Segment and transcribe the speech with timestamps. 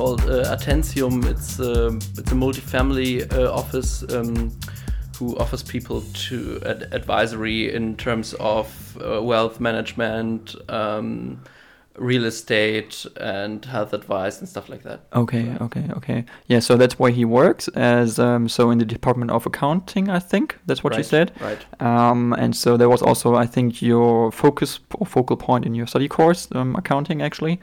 [0.00, 1.26] called uh.
[1.26, 4.50] It's uh, it's a multi-family uh, office um,
[5.18, 10.56] who offers people to ad- advisory in terms of uh, wealth management.
[10.70, 11.42] Um,
[11.96, 15.00] real estate and health advice and stuff like that.
[15.12, 16.24] Okay, okay, okay.
[16.46, 20.18] Yeah, so that's why he works as um, so in the Department of Accounting, I
[20.18, 21.32] think that's what right, you said.
[21.40, 21.58] Right.
[21.80, 25.86] Um, and so there was also, I think, your focus or focal point in your
[25.86, 27.60] study course, um, accounting, actually.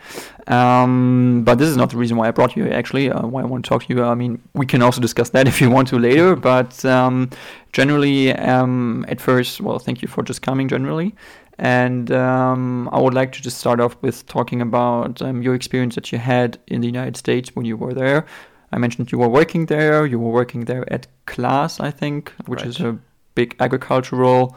[0.47, 3.09] Um, but this is not the reason why I brought you here, actually.
[3.09, 4.03] Uh, why I want to talk to you.
[4.03, 6.35] I mean, we can also discuss that if you want to later.
[6.35, 7.29] But um,
[7.71, 10.67] generally, um, at first, well, thank you for just coming.
[10.67, 11.15] Generally.
[11.59, 15.95] And um, I would like to just start off with talking about um, your experience
[15.95, 18.25] that you had in the United States when you were there.
[18.71, 20.05] I mentioned you were working there.
[20.05, 22.69] You were working there at CLAAS, I think, which right.
[22.69, 22.97] is a
[23.33, 24.55] big agricultural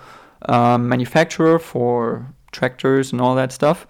[0.49, 3.87] um, manufacturer for tractors and all that stuff.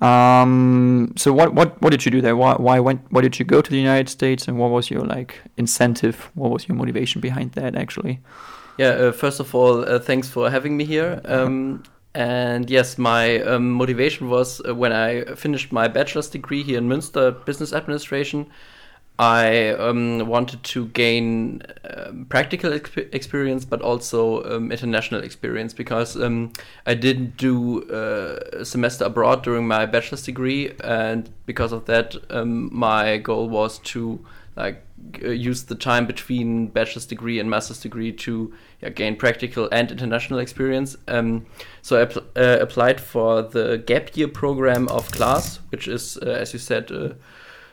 [0.00, 2.34] Um, so what, what what did you do there?
[2.34, 5.02] Why why went why did you go to the United States and what was your
[5.02, 6.30] like incentive?
[6.34, 8.20] What was your motivation behind that actually?
[8.78, 11.20] Yeah, uh, first of all, uh, thanks for having me here.
[11.26, 11.82] Um,
[12.14, 16.88] and yes, my um, motivation was uh, when I finished my bachelor's degree here in
[16.88, 18.46] Münster, business administration.
[19.18, 26.16] I um, wanted to gain um, practical exp experience, but also um, international experience because
[26.16, 26.54] um,
[26.86, 32.16] I didn't do uh, a semester abroad during my bachelor's degree, and because of that,
[32.30, 34.24] um, my goal was to
[34.56, 34.82] like
[35.22, 39.90] uh, use the time between bachelor's degree and master's degree to yeah, gain practical and
[39.90, 40.96] international experience.
[41.08, 41.46] Um,
[41.82, 46.52] so I uh, applied for the gap year program of CLAAS, which is, uh, as
[46.52, 47.16] you said, a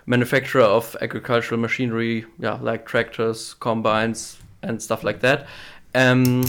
[0.06, 5.48] manufacturer of agricultural machinery, yeah, like tractors, combines, and stuff like that.
[5.94, 6.46] Um,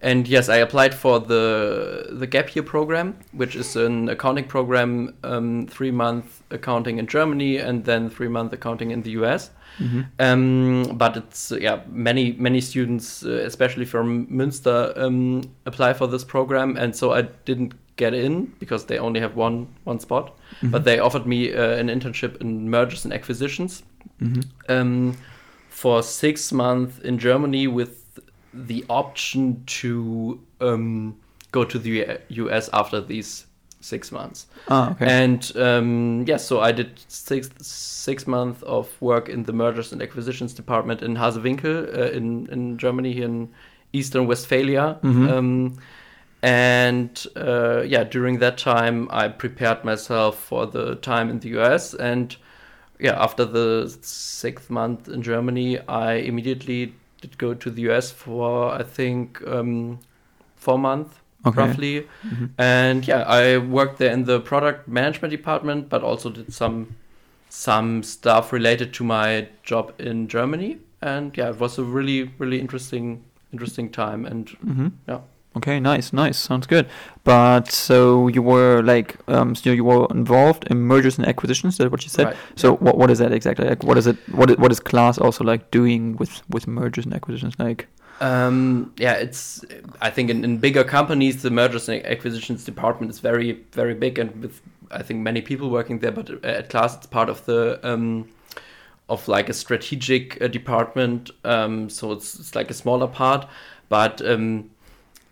[0.00, 5.14] and yes, I applied for the the gap year program, which is an accounting program,
[5.24, 9.50] um, three month accounting in Germany and then three month accounting in the US.
[9.78, 10.00] Mm-hmm.
[10.18, 16.24] Um, but it's yeah, many many students, uh, especially from Münster, um, apply for this
[16.24, 20.28] program, and so I didn't get in because they only have one one spot.
[20.28, 20.70] Mm-hmm.
[20.70, 23.82] But they offered me uh, an internship in mergers and acquisitions
[24.20, 25.12] mm-hmm.
[25.70, 27.97] for six months in Germany with
[28.52, 31.16] the option to um,
[31.52, 33.46] go to the US after these
[33.80, 34.46] six months.
[34.68, 35.06] Oh, okay.
[35.06, 39.92] And um, yes, yeah, so I did six six months of work in the mergers
[39.92, 43.48] and acquisitions department in Harsewinkel uh, in in Germany here in
[43.92, 44.98] Eastern Westphalia.
[45.02, 45.28] Mm-hmm.
[45.28, 45.78] Um,
[46.42, 51.94] and uh, yeah, during that time, I prepared myself for the time in the US.
[51.94, 52.36] And
[53.00, 58.72] yeah, after the sixth month in Germany, I immediately did go to the US for
[58.72, 59.98] I think um,
[60.56, 61.56] four months okay.
[61.56, 62.08] roughly.
[62.26, 62.46] Mm-hmm.
[62.58, 66.96] And yeah, I worked there in the product management department, but also did some
[67.48, 70.78] some stuff related to my job in Germany.
[71.00, 74.24] And yeah, it was a really really interesting interesting time.
[74.24, 74.88] And mm-hmm.
[75.06, 75.20] yeah.
[75.58, 76.88] Okay, nice, nice, sounds good.
[77.24, 81.74] But so you were like, um, so you were involved in mergers and acquisitions.
[81.74, 82.26] Is that what you said?
[82.26, 82.36] Right.
[82.54, 83.68] So what what is that exactly?
[83.68, 84.16] Like, what is it?
[84.30, 87.54] What is, what is CLAAS also like doing with with mergers and acquisitions?
[87.58, 87.88] Like,
[88.20, 89.64] um, yeah, it's
[90.00, 94.18] I think in, in bigger companies the mergers and acquisitions department is very very big
[94.18, 96.12] and with I think many people working there.
[96.12, 98.28] But at CLAAS, it's part of the um,
[99.08, 101.30] of like a strategic uh, department.
[101.44, 103.48] Um, so it's it's like a smaller part,
[103.88, 104.70] but um,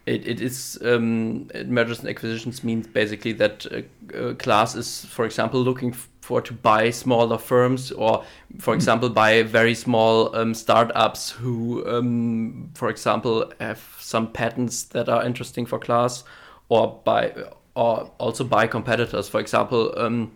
[0.06, 3.78] it, it is um, mergers and acquisitions means basically that a,
[4.14, 8.24] a CLAAS is, for example, looking for to buy smaller firms or,
[8.58, 15.08] for example, buy very small um, startups who, um, for example, have some patents that
[15.08, 16.22] are interesting for CLAAS,
[16.68, 17.32] or buy
[17.74, 19.28] or also buy competitors.
[19.28, 20.32] For example, um,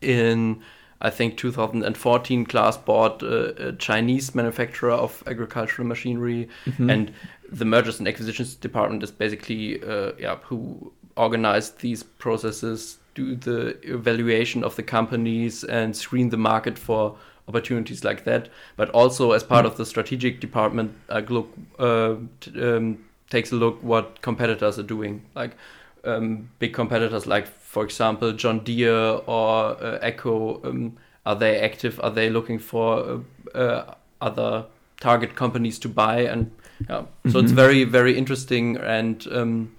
[0.00, 0.62] in
[1.02, 6.88] I think 2014, CLAAS bought a, a Chinese manufacturer of agricultural machinery, mm-hmm.
[6.88, 7.12] and
[7.48, 13.76] the mergers and acquisitions department is basically uh, yeah who organize these processes, do the
[13.82, 17.16] evaluation of the companies, and screen the market for
[17.48, 18.48] opportunities like that.
[18.76, 19.72] But also as part mm-hmm.
[19.72, 24.84] of the strategic department, uh, look uh, t- um, takes a look what competitors are
[24.84, 25.56] doing, like
[26.04, 31.98] um, big competitors like for example, John Deere or uh, AGCO, um, are they active?
[32.02, 33.22] Are they looking for
[33.54, 34.66] uh, uh, other
[35.00, 36.20] target companies to buy?
[36.20, 36.50] And
[36.90, 37.54] yeah, so it's mm-hmm.
[37.54, 39.74] very, very interesting, and um,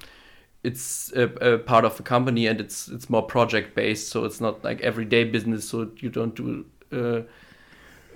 [0.63, 4.09] it's a, a, part of the company, and it's it's more project based.
[4.09, 5.69] So it's not like everyday business.
[5.69, 7.21] So you don't do uh,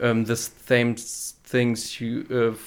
[0.04, 2.58] um, the same things you uh,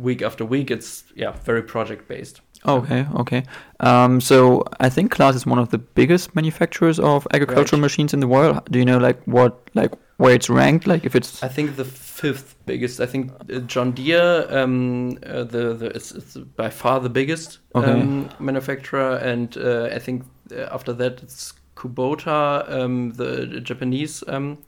[0.00, 0.70] week after week.
[0.70, 2.42] It's yeah, very project based.
[2.66, 3.42] Okay, okay.
[3.80, 7.86] Um, so I think CLAAS is one of the biggest manufacturers of agricultural right.
[7.86, 8.60] machines in the world.
[8.70, 10.86] Do you know like what like where it's ranked?
[10.86, 13.00] Like if it's I think the fifth biggest.
[13.00, 17.60] I think uh, John Deere, um, uh, the the it's, it's by far the biggest
[17.74, 17.90] Okay.
[17.90, 24.58] um, manufacturer, and uh, I think uh, after that it's Kubota, um, the, Japanese um,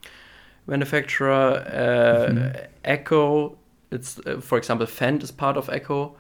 [0.67, 2.67] manufacturer, uh, Mhm.
[2.85, 3.56] AGCO.
[3.91, 6.15] It's uh, for example, Fendt is part of AGCO,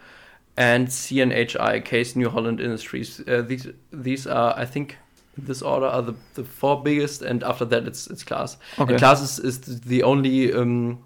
[0.56, 3.20] and CNHI, Case New Holland Industries.
[3.26, 4.98] Uh, these these are, I think,
[5.36, 8.56] in this order are the, the four biggest, and after that it's it's CLAAS.
[8.78, 8.92] okay?
[8.92, 11.02] And CLAAS is, is the only um,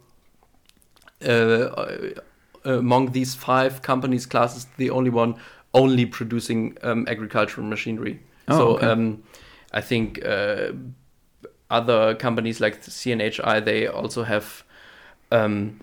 [1.25, 2.11] uh, uh,
[2.65, 4.27] among these five companies.
[4.27, 5.37] CLAAS is the only one
[5.75, 8.21] only producing um, agricultural machinery.
[8.49, 8.87] Oh, so okay.
[8.87, 9.23] um,
[9.73, 10.73] I think uh,
[11.71, 14.65] other companies like CNHI they also have
[15.31, 15.81] um,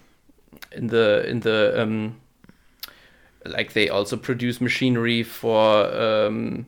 [0.72, 2.20] in the in the um,
[3.46, 6.66] like they also produce machinery for um,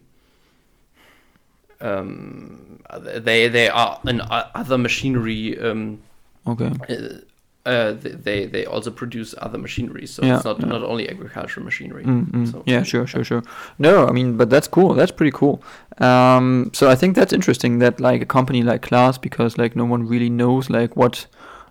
[1.81, 2.79] um,
[3.17, 5.99] they they are in o- other machinery um,
[6.47, 6.71] okay.
[6.89, 10.67] uh, uh, they they also produce other machinery so Yeah, it's not yeah.
[10.67, 12.51] not only agricultural machinery Mm, mm.
[12.51, 13.43] So- yeah, sure, sure, sure.
[13.79, 14.93] No, I mean, but that's cool.
[14.93, 15.61] That's pretty cool.
[15.97, 19.85] Um, so I think that's interesting that like a company like CLAAS, because like no
[19.85, 21.25] one really knows like what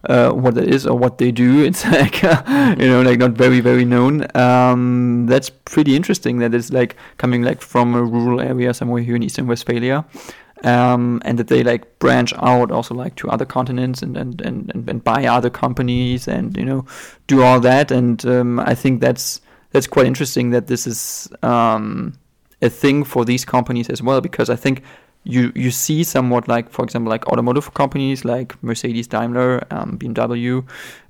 [0.09, 1.65] uh, what it is or what they do.
[1.69, 4.27] It's like you know like not very very known.
[4.37, 6.39] Um, that's pretty interesting.
[6.39, 10.05] That it's like coming like from a rural area somewhere here in Eastern Westphalia.
[10.63, 14.71] Um, and that they like branch out also like to other continents and, and, and,
[14.73, 16.87] and, and buy other companies and you know
[17.27, 19.43] do all that and um, I think that's
[19.73, 22.15] that's quite interesting that this is um,
[22.63, 24.83] a thing for these companies as well because I think
[25.25, 30.65] you you see somewhat like for example like automotive companies like Mercedes Daimler um, BMW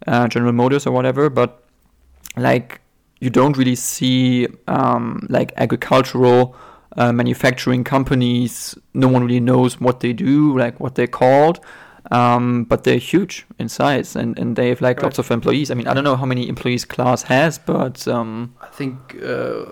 [0.06, 1.62] uh, General Motors or whatever but
[2.36, 2.80] like
[3.20, 6.54] you don't really see um, like agricultural
[6.96, 11.58] uh, manufacturing companies no one really knows what they do like what they're called
[12.10, 15.04] um, but they're huge in size and, and they have like Right.
[15.04, 18.54] lots of employees i mean i don't know how many employees CLAAS has but um,
[18.60, 19.64] I think uh,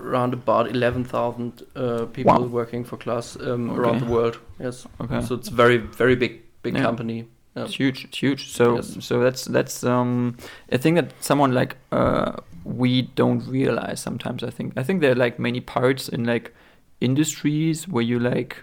[0.00, 2.46] around about 11,000 uh, people Wow.
[2.46, 3.80] working for CLAAS um, Okay.
[3.80, 6.82] around the world yes okay so it's very very big big Yeah.
[6.84, 7.26] company
[7.56, 7.64] Yeah.
[7.66, 8.04] It's huge.
[8.04, 8.42] It's huge.
[8.56, 8.96] So Yes.
[9.06, 10.36] so that's that's um
[10.72, 12.32] a thing that someone like uh
[12.64, 14.42] we don't realize sometimes.
[14.44, 16.52] I think I think there are like many parts in like
[17.00, 18.56] industries where you like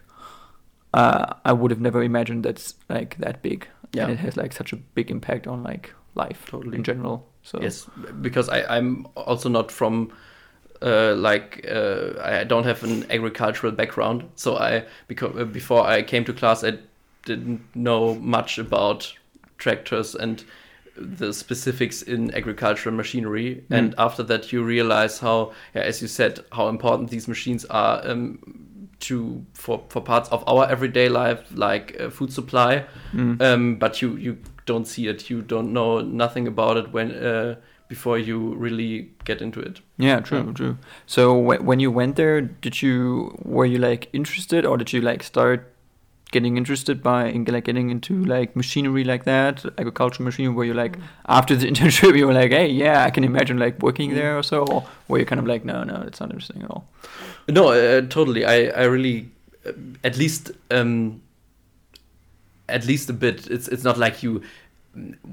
[0.93, 3.67] uh I would have never imagined that's like that big.
[3.93, 4.03] Yeah.
[4.03, 6.77] And it has like such a big impact on like life Totally.
[6.77, 7.27] in general.
[7.43, 7.87] So Yes,
[8.21, 10.11] because I, I'm also not from
[10.81, 16.01] uh, like uh, I don't have an agricultural background, so I because uh, before I
[16.03, 16.77] came to CLAAS, I
[17.25, 19.13] didn't know much about
[19.57, 20.43] tractors and
[20.95, 23.63] the specifics in agricultural machinery.
[23.69, 28.01] And after that, you realize how, yeah, as you said, how important these machines are
[28.07, 28.39] um,
[29.01, 33.41] to for for parts of our everyday life, like uh, food supply Mm.
[33.41, 37.55] um, but you you don't see it you don't know nothing about it when uh,
[37.87, 40.77] before you really get into it Yeah, true, true.
[41.05, 45.01] So wh- when you went there, did you were you like interested, or did you
[45.01, 45.73] like start
[46.31, 50.53] getting interested by in, like getting into like machinery like that, agricultural machinery?
[50.53, 50.97] Were you like
[51.27, 54.43] after the internship, you were like, hey, yeah, I can imagine like working there or
[54.43, 56.85] so, or were you kind of like, no, no, it's not interesting at all?
[57.49, 59.29] no uh, totally i i really
[59.65, 59.71] uh,
[60.03, 61.21] at least um
[62.67, 64.41] at least a bit it's it's not like you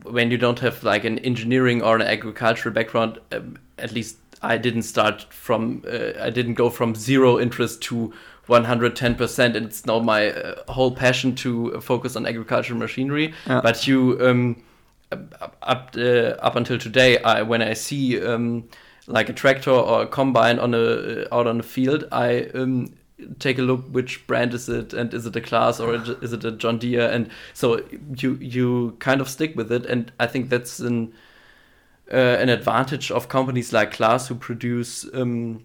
[0.05, 4.57] when you don't have like an engineering or an agricultural background um, at least i
[4.59, 8.13] didn't start from uh, i didn't go from zero interest to
[8.49, 13.61] 110% and it's now my uh, whole passion to focus on agricultural machinery Yeah.
[13.63, 14.63] but you um
[15.13, 18.65] up up, uh, up until today I when I see um
[19.07, 22.93] like a tractor or a combine on a uh, out on the field I um
[23.39, 26.45] take a look which brand is it and is it a CLAAS or is it
[26.45, 27.81] a John Deere and so
[28.17, 31.13] you you kind of stick with it and I think that's an
[32.13, 35.63] uh, an advantage of companies like CLAAS who produce um,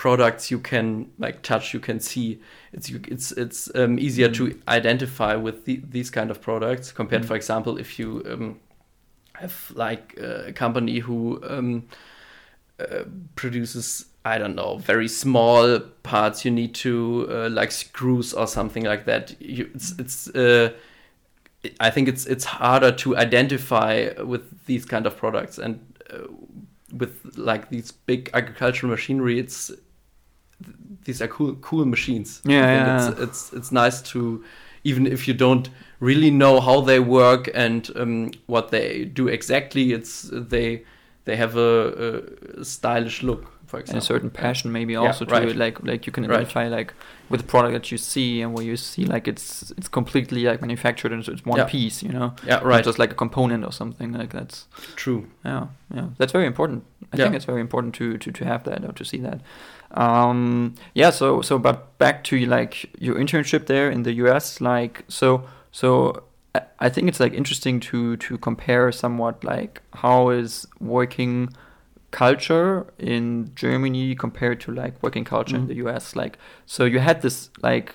[0.00, 2.40] products you can like touch, you can see.
[2.72, 7.22] It's you, it's it's um, easier to identify with the, these kind of products compared,
[7.22, 7.26] Mm.
[7.26, 8.60] for example, if you um,
[9.34, 11.86] have like uh, a company who um,
[12.78, 13.04] uh,
[13.34, 16.44] produces I don't know very small parts.
[16.44, 19.34] You need to uh, like screws or something like that.
[19.40, 20.28] You, it's it's.
[20.28, 20.72] Uh,
[21.78, 26.26] I think it's it's harder to identify with these kind of products and uh,
[26.92, 29.38] with like these big agricultural machinery.
[29.38, 29.70] It's
[31.04, 32.40] these are cool cool machines.
[32.44, 34.44] Yeah, yeah, It's, it's it's nice to
[34.84, 35.68] even if you don't
[36.00, 39.92] really know how they work and um, what they do exactly.
[39.92, 40.84] It's they
[41.24, 42.22] they have a,
[42.58, 43.49] a stylish look.
[43.70, 45.48] For and a certain passion maybe Yeah, also to right.
[45.48, 46.36] it like like you can Right.
[46.40, 46.92] identify like
[47.30, 50.60] with the product that you see and where you see like it's it's completely like
[50.60, 51.68] manufactured and it's one Yeah.
[51.76, 52.84] piece you know Yeah, Not right.
[52.84, 55.22] just like a component or something like that's True.
[55.44, 57.24] yeah yeah that's very important i Yeah.
[57.24, 59.38] think it's very important to to to have that or to see that
[60.00, 65.04] um yeah so so but back to like your internship there in the us like
[65.08, 66.22] so so
[66.54, 71.48] I- I think it's like interesting to to compare somewhat like how is working
[72.10, 75.68] culture in Germany compared to like working culture in Mhm.
[75.68, 77.94] the US like so you had this like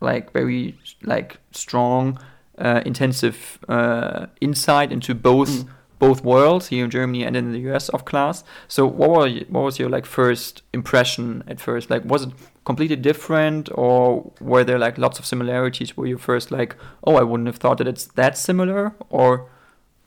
[0.00, 2.18] like very like strong
[2.58, 5.68] uh, intensive uh, insight into both Mm.
[5.98, 9.46] both worlds here in Germany and in the US of CLAAS so what were you,
[9.48, 12.30] what was your like first impression at first like was it
[12.64, 17.22] completely different or were there like lots of similarities where you first like oh I
[17.22, 19.28] wouldn't have thought that it's that similar or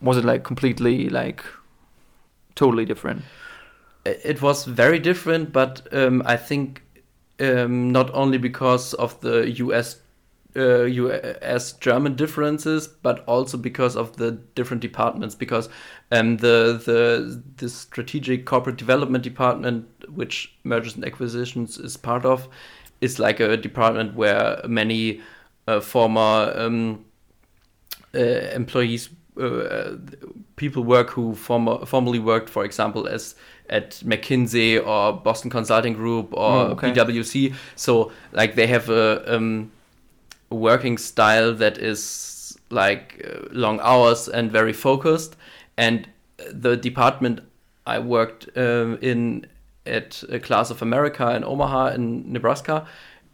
[0.01, 1.41] was it like completely like
[2.56, 3.22] totally different
[4.23, 6.83] it was very different, but um, I think
[7.39, 10.01] um, not only because of the US
[10.55, 15.35] uh, US German differences, but also because of the different departments.
[15.35, 15.69] Because
[16.11, 22.49] um, the the the strategic corporate development department, which mergers and acquisitions is part of,
[23.01, 25.21] is like a department where many
[25.67, 27.05] uh, former um,
[28.15, 29.97] uh, employees, uh,
[30.55, 33.35] people work who former, formerly worked, for example, as
[33.69, 36.91] at McKinsey or Boston Consulting Group or Oh, okay.
[36.91, 37.53] PwC.
[37.75, 39.71] So like they have a um,
[40.49, 45.35] working style that is like uh, long hours and very focused.
[45.77, 46.07] And
[46.51, 47.41] the department
[47.85, 49.45] I worked um, in
[49.85, 52.85] at a CLAAS of America in Omaha in Nebraska.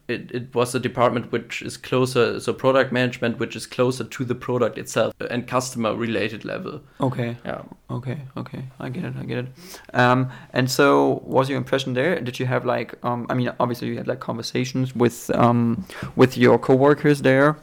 [0.08, 4.26] It, it was a department which is closer, so product management, which is closer to
[4.26, 6.82] the product itself and customer related level.
[7.00, 7.62] okay Yeah.
[7.90, 9.48] Okay, okay, I get it, I get it.
[9.94, 12.20] Um, and so, was your impression there?
[12.20, 15.86] Did you have like, um, I mean, obviously you had like conversations with um,
[16.16, 17.58] with your coworkers there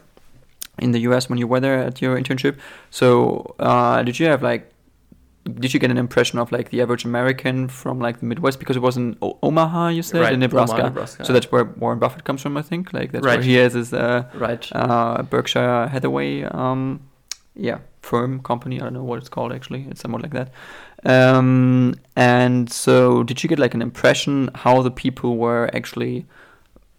[0.78, 1.28] in the U.S.
[1.28, 2.58] when you were there at your internship.
[2.90, 4.71] So, uh, did you have like,
[5.44, 8.76] did you get an impression of like the average American from like the Midwest because
[8.76, 10.74] it was in o- Omaha, you said, Right, in Nebraska.
[10.74, 11.24] Omaha, Nebraska.
[11.24, 12.92] So that's where Warren Buffett comes from, I think.
[12.92, 13.44] Like that's where Right.
[13.44, 14.68] he has his uh, Right.
[14.72, 17.00] uh, Berkshire Hathaway, um,
[17.56, 18.80] yeah, firm company.
[18.80, 19.86] I don't know what it's called actually.
[19.90, 20.50] It's somewhat like that.
[21.04, 26.26] Um, and so, did you get like an impression how the people were actually,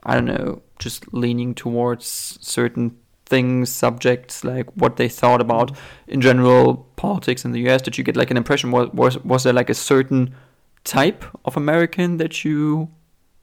[0.03, 5.71] I don't know, just leaning towards certain things, subjects, like what they thought about
[6.07, 7.81] in general politics in the U.S.
[7.81, 8.71] Did you get like an impression?
[8.71, 10.35] Was was was there like a certain
[10.83, 12.89] type of American that you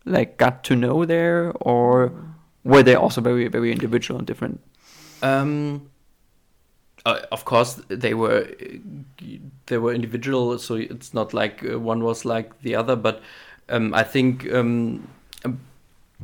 [0.05, 2.13] like got to know there, or
[2.65, 4.61] were they also very very individual and different?
[5.23, 5.91] Um,
[7.07, 8.49] uh, of course, they were
[9.67, 12.97] they were individual, so it's not like uh, one was like the other.
[12.97, 13.23] But
[13.69, 15.09] um, I think um,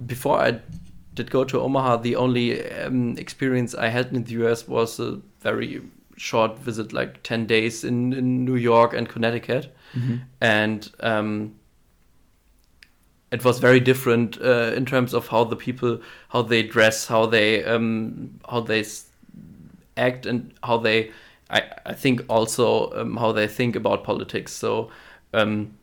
[0.06, 0.60] before I
[1.16, 5.20] did go to Omaha, the only um, experience I had in the US was a
[5.40, 5.82] very
[6.16, 9.75] short visit, like ten days in, in New York and Connecticut,
[10.40, 11.54] and um,
[13.30, 17.26] it was very different uh, in terms of how the people how they dress how
[17.26, 18.85] they um how they
[19.96, 21.11] act and how they
[21.50, 24.52] i i think also um, how they think about politics.
[24.52, 24.90] So
[25.35, 25.75] um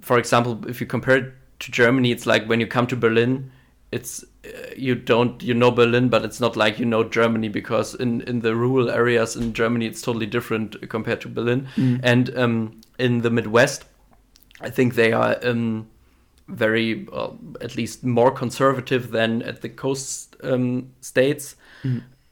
[0.00, 3.50] for example if you compare it to germany it's like when you come to berlin
[3.92, 7.94] it's uh, you don't you know berlin but it's not like you know germany because
[7.94, 11.68] in in the rural areas in germany it's totally different compared to berlin.
[12.02, 13.84] And um in the midwest
[14.60, 15.86] i think they are um
[16.48, 21.56] very, well, at least more conservative than at the coast um, states.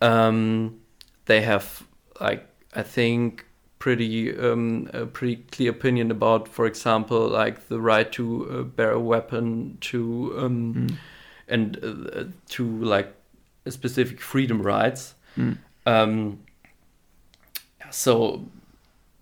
[0.00, 0.80] Um,
[1.26, 1.86] they have,
[2.20, 3.46] like, I think,
[3.78, 8.92] pretty um, a pretty clear opinion about, for example, like the right to uh, bear
[8.92, 10.98] a weapon, to um,
[11.50, 13.14] and uh, to like
[13.68, 15.14] specific freedom rights.
[15.36, 15.58] Mm.
[15.86, 16.38] Um,
[17.90, 18.46] so,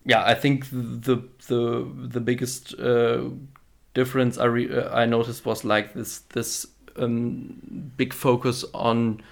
[0.04, 3.30] yeah, I think the the the biggest uh,
[3.94, 6.66] difference I re- uh, I noticed was like this this
[6.96, 9.22] um, big focus on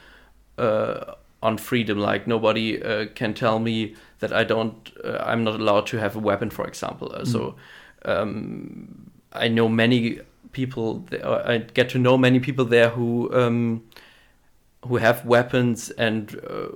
[0.58, 1.98] uh, on freedom.
[1.98, 6.16] Like nobody uh, can tell me that I don't uh, I'm not allowed to have
[6.16, 7.12] a weapon, for example.
[7.14, 7.56] Uh, So
[8.04, 10.20] um, I know many
[10.52, 11.04] people.
[11.22, 13.82] uh, I get to know many people there who um,
[14.86, 16.40] who have weapons and.
[16.48, 16.68] Uh,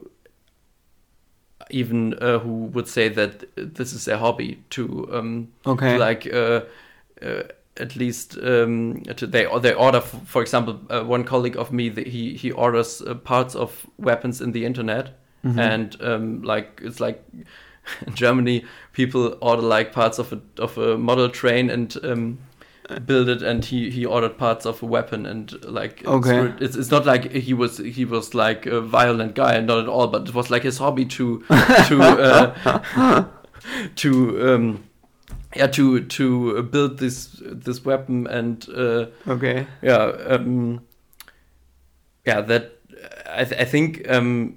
[1.71, 5.99] even uh, who would say that this is their hobby to um, Okay.
[5.99, 6.63] like uh,
[7.23, 7.43] uh,
[7.77, 12.07] at least um, to, they they order for example uh, one colleague of me that
[12.09, 15.59] he he orders uh, parts of weapons in the internet Mhm.
[15.59, 17.23] and um, like it's like
[18.07, 22.39] in Germany people order like parts of a of a model train and um,
[23.07, 26.53] build it, and he he ordered parts of a weapon, and like it's, Okay.
[26.61, 30.09] it's, it's not like he was he was like a violent guy, not at all,
[30.09, 31.41] but it was like his hobby to
[31.89, 33.25] to uh,
[33.97, 34.85] to um,
[35.57, 38.67] yeah to to build this this weapon and.
[38.69, 39.67] Uh, Okay.
[39.83, 40.81] yeah um
[42.27, 42.73] yeah that
[43.31, 44.57] i, th- I think um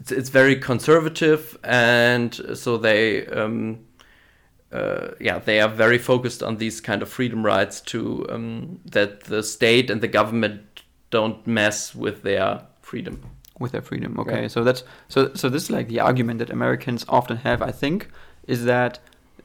[0.00, 3.78] it's, it's very conservative and so they um
[4.72, 9.24] uh, yeah they are very focused on these kind of freedom rights to um that
[9.24, 13.22] the state and the government don't mess with their freedom
[13.58, 14.18] with their freedom.
[14.18, 14.48] Okay, Yeah.
[14.48, 17.62] so that's so so this is like the argument that Americans often have.
[17.62, 18.08] I think
[18.46, 18.98] is that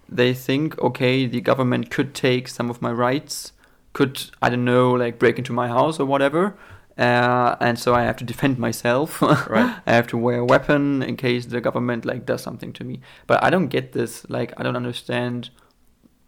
[0.09, 3.51] they think okay, the government could take some of my rights,
[3.93, 6.55] could I don't know like break into my house or whatever.
[6.97, 9.21] Uh, and so I have to defend myself.
[9.21, 9.75] Right.
[9.85, 13.01] I have to wear a weapon in case the government like does something to me.
[13.27, 14.25] But I don't get this.
[14.29, 15.49] Like I don't understand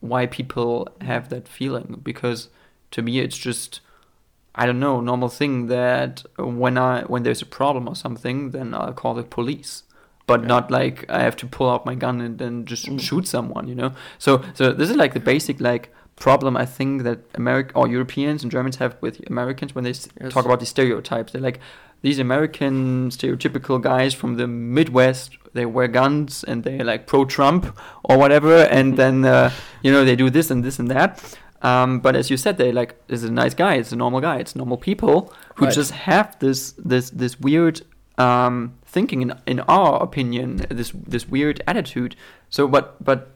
[0.02, 2.50] why people have that feeling because
[2.92, 3.82] to me it's just
[4.56, 8.74] I don't know normal thing that when I when there's a problem or something then
[8.74, 9.84] I'll call the police
[10.26, 10.48] but Yeah.
[10.48, 13.02] not like I have to pull out my gun and then just Mm.
[13.02, 17.04] shoot someone you know so so this is like the basic like problem I think
[17.04, 20.34] that America or Europeans and Germans have with Americans when they Yes.
[20.34, 21.60] talk about these stereotypes they're like
[22.02, 27.78] these American stereotypical guys from the Midwest they wear guns and they're like pro Trump
[28.04, 29.50] or whatever and then uh,
[29.84, 32.72] you know they do this and this and that um, but as you said, they
[32.72, 33.74] like is a nice guy.
[33.76, 34.38] It's a normal guy.
[34.38, 35.74] It's normal people who Right.
[35.74, 37.82] just have this this this weird
[38.18, 40.66] um, thinking in in our opinion.
[40.70, 42.16] This this weird attitude.
[42.50, 43.32] So, but but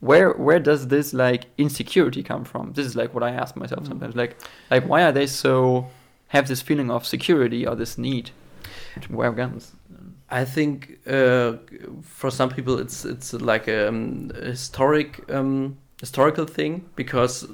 [0.00, 2.72] where where does this like insecurity come from?
[2.72, 3.88] This is like what I ask myself Mm.
[3.88, 4.14] sometimes.
[4.16, 4.36] Like
[4.70, 5.86] like why are they so
[6.28, 8.30] have this feeling of security or this need
[9.00, 9.72] to wear guns?
[10.30, 11.54] I think uh,
[12.02, 17.46] for some people it's it's like a um, historic um, historical thing because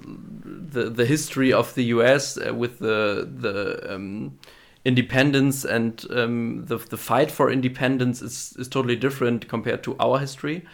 [0.72, 2.38] the the history of the U.S.
[2.38, 4.38] Uh, with the the um,
[4.84, 10.18] independence and um, the the fight for independence is is totally different compared to our
[10.18, 10.64] history,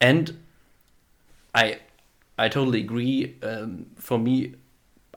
[0.00, 0.36] and
[1.54, 1.78] I
[2.38, 3.36] I totally agree.
[3.42, 4.54] Um, for me,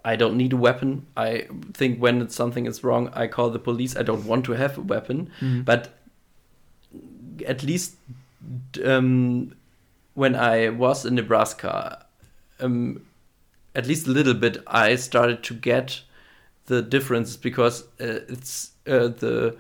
[0.06, 1.08] I don't need a weapon.
[1.17, 3.95] I think when it's, something is wrong, I call the police.
[3.97, 5.30] I don't want to have a weapon,
[5.65, 5.89] but
[7.45, 7.95] at least
[8.86, 9.56] um,
[10.13, 12.06] when I was in Nebraska,
[12.60, 13.02] um,
[13.76, 16.02] at least a little bit, I started to get
[16.65, 19.58] the difference because uh, it's uh, the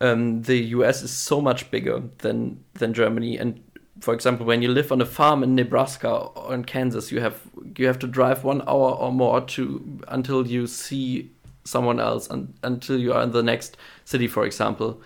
[0.00, 1.02] um, the U.S.
[1.02, 3.38] is so much bigger than than Germany.
[3.38, 3.60] And
[4.00, 7.40] for example, when you live on a farm in Nebraska or in Kansas, you have
[7.76, 11.30] you have to drive one hour or more to until you see
[11.64, 15.00] someone else and until you are in the next city, for example.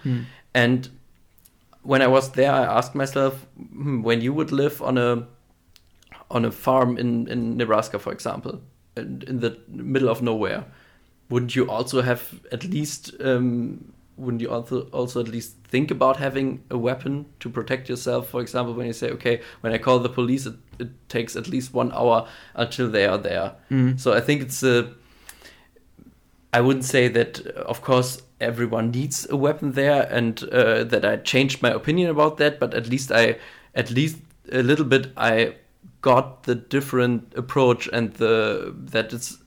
[0.55, 0.89] And
[1.83, 5.27] when I was there, I asked myself, hmm, when you would live on a
[6.31, 8.61] on a farm in, in Nebraska, for example,
[8.97, 10.65] in, in the middle of nowhere,
[11.29, 16.17] wouldn't you also have at least um, wouldn't you also also at least think about
[16.17, 18.29] having a weapon to protect yourself?
[18.29, 21.49] For example, when you say, okay, when I call the police, it, it takes at
[21.49, 23.55] least one hour until they are there.
[23.71, 23.99] Mm.
[23.99, 24.93] So I think it's a.
[26.55, 31.17] I wouldn't say that, of course, everyone needs a weapon there, and uh, that I
[31.17, 32.61] changed my opinion about that.
[32.61, 33.39] But at least I,
[33.75, 34.19] at least
[34.51, 35.55] a little bit, I
[36.03, 39.39] got the different approach and the that it's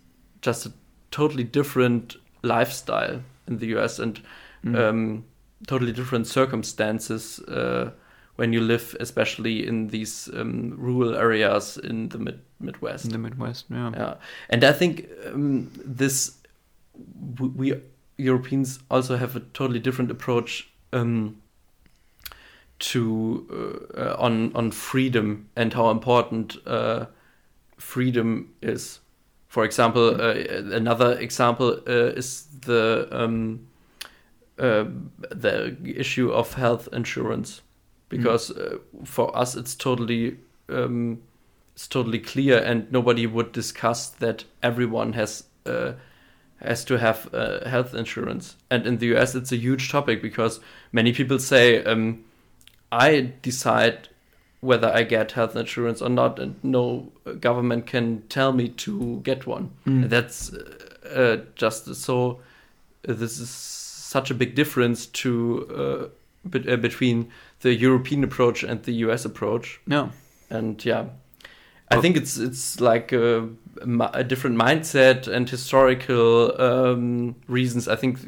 [0.42, 0.74] just a
[1.12, 4.00] totally different lifestyle in the U.S.
[4.00, 4.22] and
[4.66, 4.76] Mm.
[4.76, 5.26] um,
[5.68, 7.92] totally different circumstances uh,
[8.36, 13.06] when you live, especially in these um, rural areas in the mid Midwest.
[13.06, 13.66] in the Midwest.
[13.70, 13.92] Yeah.
[13.94, 14.14] Yeah,
[14.50, 16.38] and I think um, this
[17.36, 17.74] w- we
[18.18, 21.42] Europeans also have a totally different approach um,
[22.80, 27.06] to uh, uh, on on freedom and how important uh,
[27.78, 29.00] freedom is.
[29.48, 30.34] For example, uh,
[30.76, 33.68] another example uh, is the um,
[34.58, 34.86] uh,
[35.32, 37.62] the issue of health insurance,
[38.10, 40.38] because uh, for us it's totally
[40.70, 41.22] um,
[41.74, 45.94] it's totally clear, and nobody would discuss that everyone has uh,
[46.62, 48.56] has to have uh, health insurance.
[48.72, 50.62] And in the US, it's a huge topic because
[50.94, 52.24] many people say, um,
[52.92, 54.08] "I decide
[54.62, 59.46] whether I get health insurance or not, and no government can tell me to get
[59.46, 60.10] one." Mm.
[60.10, 62.40] That's uh, uh, just so.
[63.04, 63.50] This is
[64.16, 65.30] such a big difference to
[65.82, 66.04] uh,
[66.52, 67.18] bet- uh, between
[67.60, 70.10] the European approach and the US approach No.
[70.50, 71.04] and yeah
[71.96, 73.48] i think it's it's like a,
[74.14, 78.20] a different mindset and historical um, reasons i think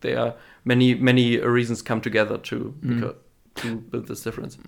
[0.00, 0.32] there are
[0.64, 2.94] many many reasons come together to Mm.
[2.94, 3.14] because,
[3.62, 4.58] to build this difference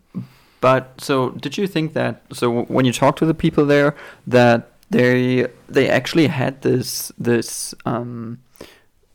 [0.61, 2.15] But so, did you think that?
[2.33, 3.93] So, when you talk to the people there,
[4.33, 8.39] that they they actually had this this um,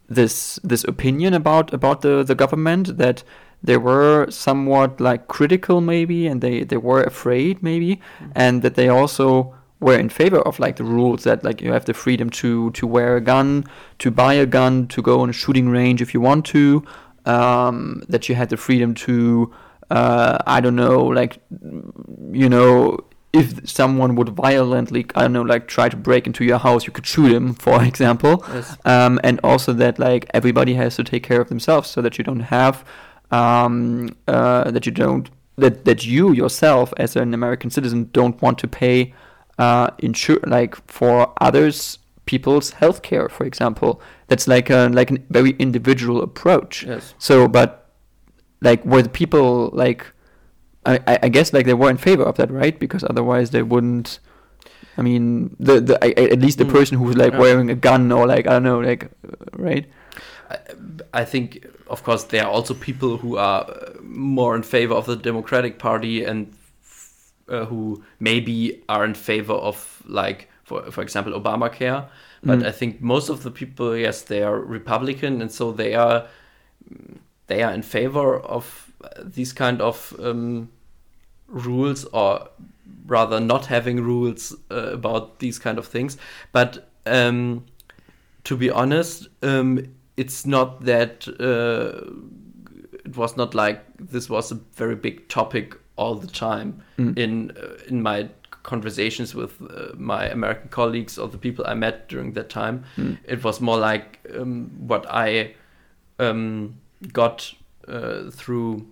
[0.09, 3.23] this this opinion about about the the government that
[3.63, 8.31] they were somewhat like critical maybe and they they were afraid maybe Mm-hmm.
[8.35, 11.85] and that they also were in favor of like the rules that like you have
[11.85, 13.63] the freedom to to wear a gun
[13.99, 16.83] to buy a gun to go on a shooting range if you want to
[17.25, 19.51] um, that you had the freedom to
[19.89, 21.39] uh, I don't know like
[22.31, 22.99] you know
[23.33, 26.93] if someone would violently I don't know like try to break into your house you
[26.93, 28.77] could shoot him for example Yes.
[28.85, 32.23] um, and also that like everybody has to take care of themselves so that you
[32.23, 32.85] don't have
[33.31, 38.57] um, uh, that you don't that that you yourself as an American citizen don't want
[38.59, 39.13] to pay
[39.59, 45.51] uh, insure like for others people's healthcare for example that's like a like a very
[45.59, 47.13] individual approach Yes.
[47.17, 47.89] so but
[48.61, 50.05] like were the people like
[50.85, 53.63] I, I I guess like they were in favor of that right because otherwise they
[53.63, 54.19] wouldn't
[54.97, 56.71] I mean the the I, I- at least the Mm.
[56.77, 57.39] person who's like Yeah.
[57.39, 59.85] wearing a gun or like I don't know like uh, right
[60.51, 60.57] I,
[61.21, 65.05] I think, of course, there are also people who are uh, more in favor of
[65.05, 66.53] the Democratic Party and
[67.47, 72.05] uh, who maybe are in favor of, like, for for example, Obamacare.
[72.43, 72.65] But Mm.
[72.67, 76.27] I think most of the people, yes, they are Republican, and so they are
[77.47, 80.69] they are in favor of these kind of um,
[81.47, 82.47] rules, or
[83.07, 86.17] rather, not having rules uh, about these kind of things.
[86.51, 87.65] But um,
[88.43, 89.79] to be honest, um,
[90.17, 92.11] it's not that uh,
[93.05, 97.17] it was not like this was a very big topic all the time Mm.
[97.17, 98.29] in uh, in my
[98.63, 102.83] conversations with uh, my American colleagues or the people I met during that time.
[102.97, 103.17] Mm.
[103.27, 105.53] It was more like um, what I
[106.19, 106.75] um,
[107.11, 107.53] got
[107.87, 108.85] uh, through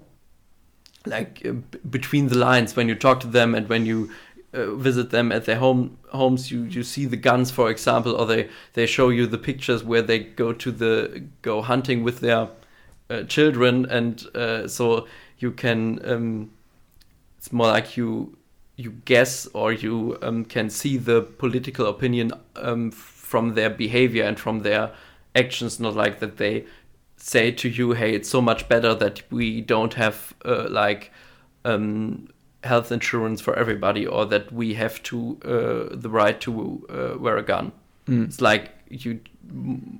[1.05, 1.53] like uh,
[1.89, 4.11] between the lines when you talk to them and when you
[4.53, 8.25] uh, visit them at their home homes you you see the guns for example or
[8.25, 12.49] they they show you the pictures where they go to the go hunting with their
[13.09, 15.07] uh, children and uh, so
[15.39, 16.51] you can um,
[17.37, 18.37] it's more like you
[18.75, 24.39] you guess or you um, can see the political opinion um, from their behavior and
[24.39, 24.91] from their
[25.35, 26.65] actions not like that they
[27.23, 31.11] say to you hey it's so much better that we don't have uh, like
[31.65, 32.27] um,
[32.63, 36.51] health insurance for everybody or that we have to uh, the right to
[36.89, 37.71] uh, wear a gun
[38.07, 38.25] Mm.
[38.25, 39.19] it's like you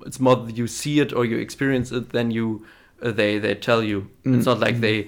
[0.08, 2.66] it's more that you see it or you experience it than you
[3.04, 4.46] uh, they they tell you it's Mm.
[4.46, 5.08] not like they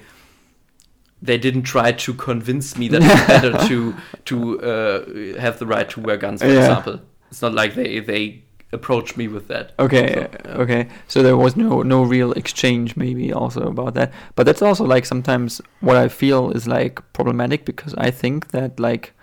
[1.22, 3.96] they didn't try to convince me that it's better to
[4.26, 6.60] to uh, have the right to wear guns for Yeah.
[6.60, 7.00] example
[7.32, 8.44] it's not like they they
[8.74, 10.62] approach me with that Okay, So, yeah.
[10.64, 10.88] okay.
[11.08, 14.12] So there was no no real exchange maybe also about that.
[14.36, 18.80] But that's also like sometimes what I feel is like problematic because I think that
[18.80, 19.14] like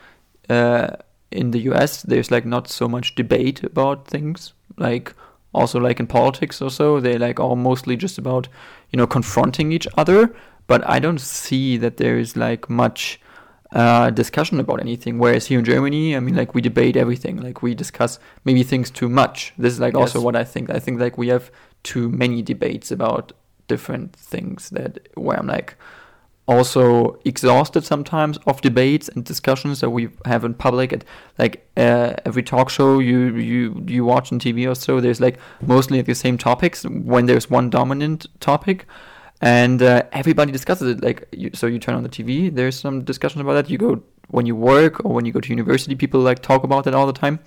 [0.49, 0.89] uh,
[1.31, 5.15] in the US there's like not so much debate about things like
[5.53, 8.49] also like in politics or so they like all mostly just about
[8.91, 10.35] you know confronting each other
[10.67, 13.21] but I don't see that there is like much
[13.73, 15.19] uh, discussion about anything.
[15.19, 17.41] Whereas here in Germany, I mean, like we debate everything.
[17.41, 19.53] Like we discuss maybe things too much.
[19.59, 20.71] This is like also what I think.
[20.71, 21.51] I think like we have
[21.83, 23.33] too many debates about
[23.69, 25.77] different things that where I'm like
[26.49, 31.05] also exhausted sometimes of debates and discussions that we have in public at
[31.39, 35.39] like uh, every talk show you you you watch on TV or so there's like
[35.61, 38.85] mostly the same topics when there's one dominant topic
[39.41, 43.03] and uh, everybody discusses it like you, so you turn on the TV there's some
[43.05, 43.71] discussion about that.
[43.71, 46.87] You go when you work or when you go to university people like talk about
[46.87, 47.41] it all the time.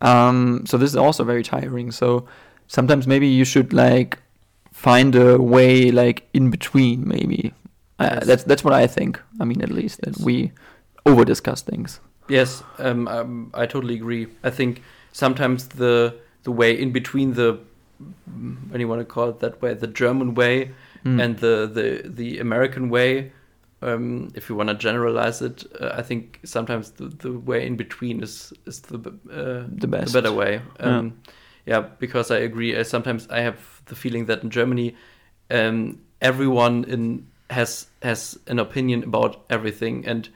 [0.00, 1.90] Um, so this is also very tiring.
[1.90, 2.26] So
[2.66, 4.18] sometimes maybe you should like
[4.72, 7.52] find a way like in between maybe.
[7.98, 8.26] Uh, Yes.
[8.26, 9.20] that's that's what I think.
[9.40, 10.52] I mean at least that we
[11.06, 12.00] over discuss things.
[12.28, 14.26] Yes, um, um, I totally agree.
[14.42, 17.58] I think sometimes the the way in between the
[18.70, 20.70] when you want to call it that way, the German way
[21.04, 21.22] Mm.
[21.22, 23.30] and the the the American way,
[23.80, 27.76] um, if you want to generalize it, uh, I think sometimes the, the way in
[27.76, 28.98] between is is the
[29.30, 30.60] uh, the best the better way.
[30.80, 31.12] Um,
[31.66, 31.84] yeah.
[32.00, 32.74] because I agree.
[32.76, 33.56] Uh, sometimes I have
[33.86, 34.96] the feeling that in Germany,
[35.50, 40.28] um, everyone in has has an opinion about everything and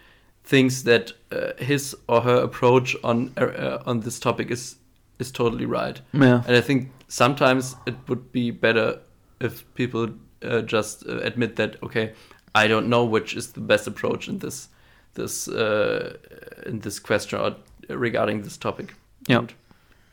[0.45, 4.77] thinks that uh, his or her approach on uh, uh, on this topic is
[5.19, 6.01] is totally right.
[6.13, 9.01] yeah And I think sometimes it would be better
[9.41, 10.09] if people
[10.43, 12.15] uh, just uh, admit that okay,
[12.55, 14.69] I don't know which is the best approach in this
[15.15, 16.17] this uh,
[16.65, 17.57] in this question or
[17.89, 18.95] regarding this topic.
[19.27, 19.39] Yeah.
[19.39, 19.55] And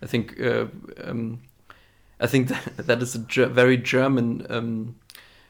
[0.02, 0.66] I think uh,
[1.04, 1.40] um,
[2.20, 4.96] I think that, that is a ger- very German um,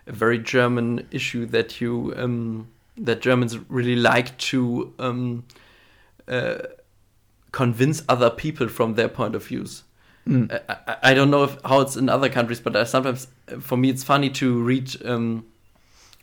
[0.06, 5.46] a very German issue that you um, that Germans really like to um,
[6.28, 6.58] uh,
[7.52, 9.84] convince other people from their point of views.
[10.28, 10.62] Mm.
[10.68, 13.28] I, I, I don't know if how it's in other countries, but I sometimes
[13.60, 15.46] for me it's funny to read um,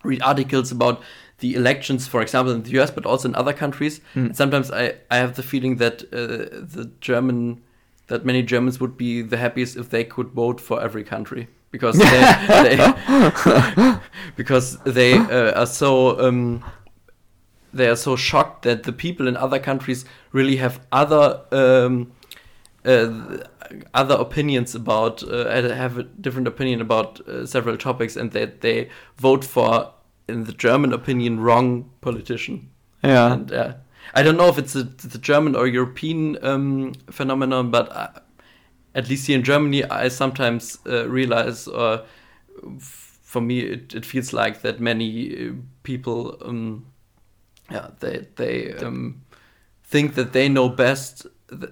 [0.03, 1.03] read articles about
[1.39, 4.01] the elections, for example, in the US, but also in other countries.
[4.15, 4.35] Mm.
[4.37, 7.63] Sometimes I, I have the feeling that uh, the German
[8.07, 11.99] that many Germans would be the happiest if they could vote for every country because
[11.99, 12.05] they,
[12.77, 13.99] they
[14.37, 16.63] because they uh, are so um,
[17.73, 22.24] they are so shocked that the people in other countries really have other um, uh,
[22.85, 28.89] other opinions about uh, have a different opinion about uh, several topics and that they
[29.17, 29.91] vote for
[30.29, 32.69] in the German opinion wrong politician
[33.03, 33.33] Yeah.
[33.33, 33.75] and uh,
[34.15, 38.09] I don't know if it's a, it's German or European um, phenomenon, but uh,
[38.95, 42.05] at least here in Germany, I sometimes uh, realize, uh,
[42.79, 46.87] for me, it, it feels like that many uh, people, um,
[47.71, 49.23] yeah, they they um,
[49.85, 51.69] think that they know best, the,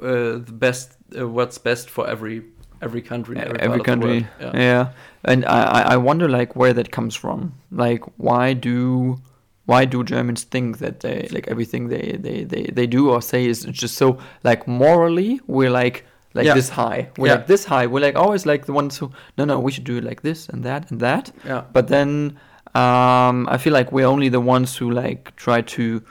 [0.00, 2.42] uh, uh, the best, uh, what's best for every
[2.82, 4.28] every country, every, every part of the country.
[4.40, 4.54] world.
[4.56, 4.92] Yeah.
[5.24, 7.54] and I, I- I wonder like where that comes from.
[7.70, 9.18] Like, why do
[9.66, 13.46] why do Germans think that they like everything they they they, they do or say
[13.46, 16.54] is just so like morally we're like like Yeah.
[16.54, 17.08] this high.
[17.16, 17.34] We're Yeah.
[17.36, 17.86] like this high.
[17.86, 20.48] We're like always like the ones who no no we should do it like this
[20.50, 21.32] and that and that.
[21.46, 21.62] yeah.
[21.72, 22.36] But then
[22.74, 26.02] um, I feel like we're only the ones who like try to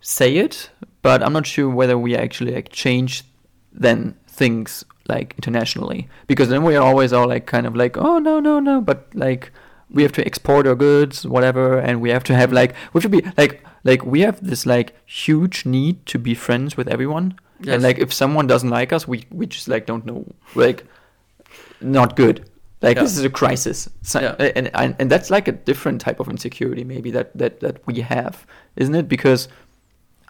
[0.00, 0.70] say it,
[1.02, 3.24] but I'm not sure whether we actually like change
[3.72, 8.18] then things like internationally because then we are always all like kind of like oh
[8.18, 9.52] no no no but like
[9.90, 13.10] we have to export our goods whatever and we have to have like we should
[13.10, 17.74] be like like we have this like huge need to be friends with everyone Yes.
[17.74, 20.86] and like if someone doesn't like us we we just like don't know like
[21.80, 22.48] not good
[22.82, 23.02] like Yeah.
[23.02, 24.34] this is a crisis so, Yeah.
[24.56, 28.00] and, and and that's like a different type of insecurity maybe that that that we
[28.00, 29.48] have isn't it because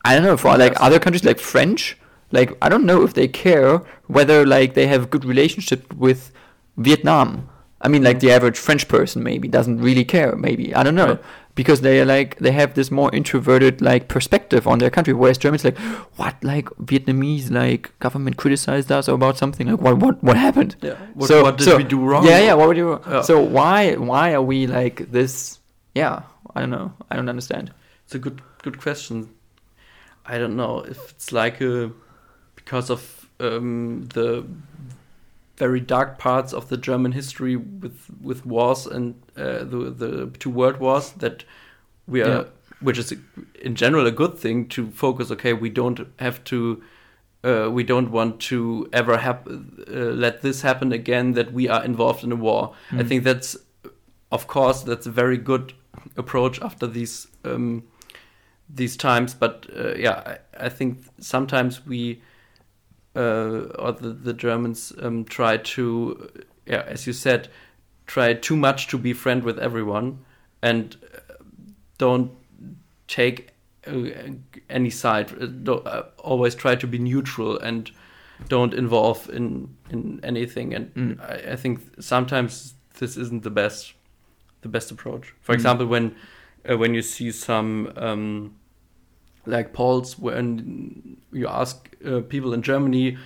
[0.05, 1.97] i don't know for like other countries like french
[2.33, 6.33] like i don't know if they care whether like they have good relationship with
[6.77, 7.49] vietnam
[7.83, 8.27] i mean like hmm.
[8.27, 11.23] the average french person maybe doesn't really care maybe i don't know Right.
[11.55, 15.39] because they are like they have this more introverted like perspective on their country whereas
[15.39, 15.77] germans like
[16.17, 20.97] what like vietnamese like government criticized us about something like what what what happened Yeah.
[21.15, 22.25] What, so, what did so- we do wrong?
[22.25, 22.55] Yeah, yeah.
[22.55, 23.01] What would you?
[23.07, 23.23] Yeah.
[23.23, 25.59] So why why are we like this?
[25.95, 26.23] Yeah,
[26.55, 26.93] I don't know.
[27.11, 27.73] I don't understand.
[28.05, 29.29] It's a good good question.
[30.35, 31.91] I don't know if it's like a
[32.57, 34.45] because of um, the
[35.57, 40.51] very dark parts of the German history with with wars and uh, the the two
[40.51, 41.45] world wars that
[42.07, 42.45] we are, Yeah.
[42.81, 43.13] which is
[43.65, 45.31] in general a good thing to focus.
[45.31, 46.83] Okay, we don't have to.
[47.43, 51.33] Uh, we don't want to ever hap- uh, let this happen again.
[51.35, 52.75] That we are involved in a war.
[52.93, 53.09] I Mm.
[53.09, 53.57] think that's,
[54.31, 55.73] of course, that's a very good
[56.17, 57.83] approach after these um,
[58.75, 59.35] these times.
[59.35, 62.23] But uh, yeah, I, I think sometimes we
[63.17, 66.31] uh, or the, the Germans um, try to,
[66.67, 67.49] yeah, as you said,
[68.07, 70.19] try too much to be friend with everyone
[70.63, 71.35] and uh,
[71.99, 72.31] don't
[73.09, 73.51] take
[73.87, 74.05] uh,
[74.69, 75.33] any side.
[75.43, 77.91] Uh, don't, uh, always try to be neutral and
[78.49, 80.75] don't involve in in anything.
[80.75, 81.21] And Mm.
[81.21, 83.95] I, I think sometimes this isn't the best
[84.63, 85.35] the best approach.
[85.41, 85.59] For Mm.
[85.59, 86.15] example, when
[86.71, 88.55] uh, when you see some um,
[89.47, 93.17] like polls when you ask uh, people in Germany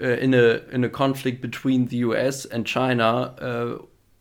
[0.00, 3.78] uh, in a in a conflict between the US and China, uh,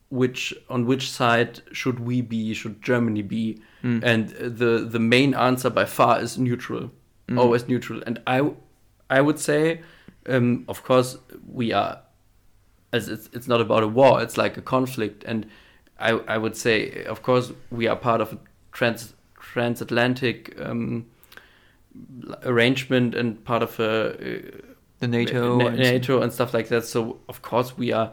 [0.10, 2.54] which on which side should we be?
[2.54, 3.62] Should Germany be?
[3.84, 4.04] Mm.
[4.04, 6.92] And the the main answer by far is neutral,
[7.28, 7.40] Mm.
[7.40, 8.02] always neutral.
[8.06, 8.52] And I
[9.10, 9.82] I would say,
[10.28, 11.18] um, of course,
[11.52, 12.00] we are.
[12.92, 15.46] As it's it's not about a war; it's like a conflict, and
[16.00, 18.38] I I would say, of course, we are part of a
[18.72, 21.06] trans transatlantic um,
[22.44, 24.62] arrangement and part of a uh,
[25.00, 25.58] The NATO.
[25.58, 26.86] Na- and- NATO and stuff like that.
[26.86, 28.12] So of course we are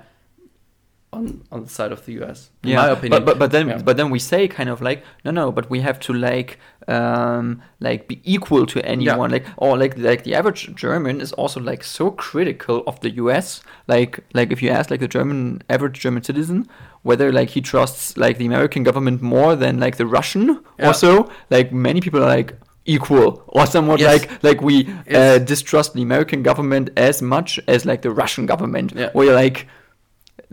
[1.12, 2.50] on on the side of the US.
[2.62, 3.10] In yeah, my opinion.
[3.10, 3.82] But, but but then Yeah.
[3.82, 7.62] but then we say kind of like no no, but we have to like um
[7.80, 11.82] like be equal to anyone like or like like the average German is also like
[11.84, 13.60] so critical of the U.S.
[13.88, 16.68] Like like if you ask like the German average German citizen
[17.02, 20.90] whether like he trusts like the American government more than like the Russian Yeah.
[20.90, 22.54] or so, like many people are like
[22.94, 24.10] equal or somewhat Yes.
[24.12, 24.74] like like we
[25.18, 28.92] uh, distrust the American government as much as like the Russian government.
[28.96, 29.10] Yeah.
[29.14, 29.66] Where you're like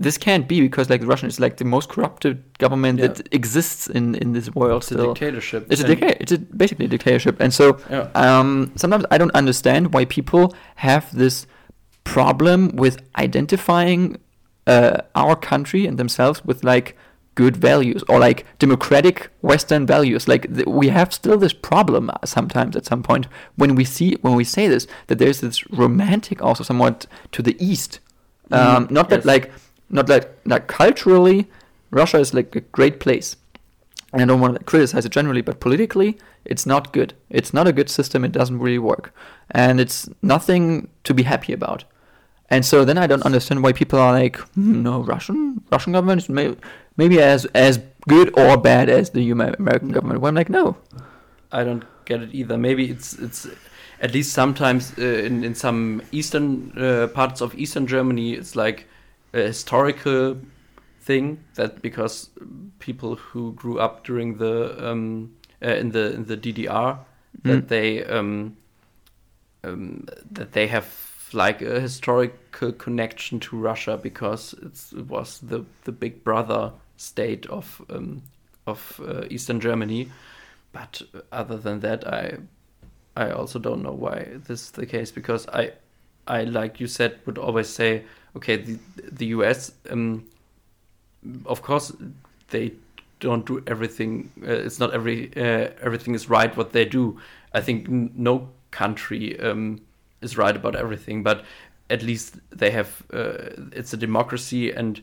[0.06, 3.08] this can't be because like the Russian is like the most corrupted government Yeah.
[3.14, 5.62] that exists in in this world it's a dictatorship.
[5.72, 6.18] It's a And- dictator.
[6.24, 8.08] It's a, basically a dictatorship, and so Yeah.
[8.26, 10.44] um, sometimes I don't understand why people
[10.76, 11.48] have this
[12.04, 12.96] problem with
[13.26, 14.18] identifying
[14.68, 16.88] uh, our country and themselves with like
[17.42, 20.28] good values or like democratic Western values.
[20.28, 23.28] Like th- we have still this problem uh, sometimes at some point
[23.62, 27.56] when we see when we say this that there's this romantic also somewhat to the
[27.72, 28.00] east.
[28.52, 29.46] Um, Mhm, not that like
[29.90, 31.40] not like like culturally,
[31.92, 33.36] Russia is like a great place.
[34.14, 37.14] And I don't want to criticize it generally, but politically, it's not good.
[37.30, 38.24] It's not a good system.
[38.26, 39.06] It doesn't really work,
[39.52, 41.84] and it's nothing to be happy about.
[42.50, 46.22] And so then I don't understand why people are like, hmm, no, Russian Russian government
[46.22, 46.56] is may-
[46.98, 50.22] maybe as as good or bad as the Amer- American government.
[50.22, 50.76] Well, I'm like, no,
[51.52, 52.58] I don't get it either.
[52.58, 53.48] Maybe it's it's
[54.02, 58.86] at least sometimes uh, in in some eastern uh, parts of eastern Germany, it's like
[59.34, 60.38] a historical
[61.02, 62.30] thing that because
[62.80, 65.32] people who grew up during the um,
[65.64, 66.98] uh, in the in the DDR
[67.44, 67.68] that Mm.
[67.68, 68.56] they um,
[69.64, 70.86] um, that they have
[71.34, 77.46] like a historical connection to Russia because it's, it was the the big brother state
[77.46, 78.22] of um,
[78.66, 80.10] of uh, Eastern Germany.
[80.74, 82.38] But other than that, I
[83.16, 85.72] I also don't know why this is the case because I
[86.28, 88.04] I like you said would always say
[88.36, 88.78] okay the
[89.12, 90.28] the US um,
[91.46, 91.92] of course
[92.50, 92.74] they
[93.20, 97.20] don't do everything uh, it's not every uh, everything is right what they do
[97.54, 99.82] I think no country um,
[100.22, 101.44] is right about everything but
[101.90, 105.02] at least they have uh, it's a democracy and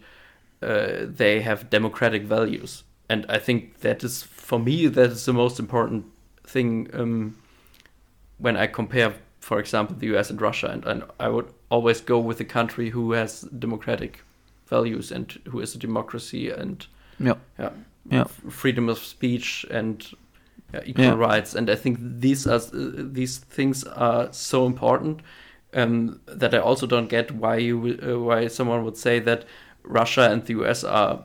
[0.63, 5.33] uh, they have democratic values and I think that is for me that is the
[5.33, 6.07] most important
[6.47, 7.37] thing um,
[8.39, 12.19] when I compare, for example, the US and Russia, and, and I would always go
[12.19, 14.23] with a country who has democratic
[14.67, 16.87] values and who is a democracy and
[17.19, 17.35] Yeah.
[17.59, 17.71] yeah,
[18.11, 18.25] Yeah.
[18.51, 20.05] freedom of speech and
[20.73, 21.15] yeah, equal Yeah.
[21.15, 21.55] rights.
[21.55, 22.61] And I think these are
[23.13, 25.21] these things are so important
[25.75, 29.45] um, that I also don't get why you uh, why someone would say that
[29.85, 31.23] Russia and the US are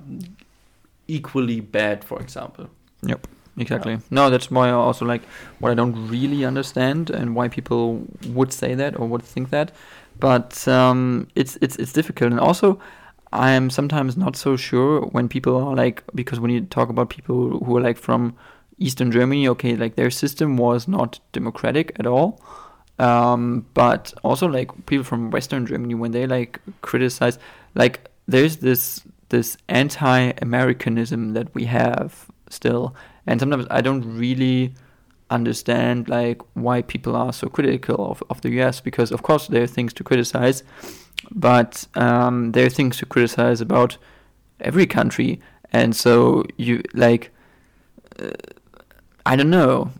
[1.07, 2.69] equally bad, for example.
[3.03, 3.27] Yep.
[3.57, 3.99] Exactly.
[4.09, 5.21] No, that's why I also like
[5.59, 9.73] what I don't really understand and why people would say that or would think that.
[10.17, 12.79] But um, it's it's it's difficult, and also
[13.33, 17.09] I am sometimes not so sure when people are like because when you talk about
[17.09, 18.35] people who are like from
[18.77, 22.41] Eastern Germany, okay, like their system was not democratic at all.
[22.97, 27.39] Um, but also like people from Western Germany when they like criticize,
[27.75, 32.95] like there's this this anti-Americanism that we have still,
[33.27, 34.73] and sometimes I don't really
[35.29, 39.61] understand like why people are so critical of, of the US because of course there
[39.61, 40.63] are things to criticize,
[41.31, 43.97] but um, there are things to criticize about
[44.59, 45.39] every country,
[45.71, 47.31] and so you like
[48.19, 48.31] uh,
[49.25, 49.91] I don't know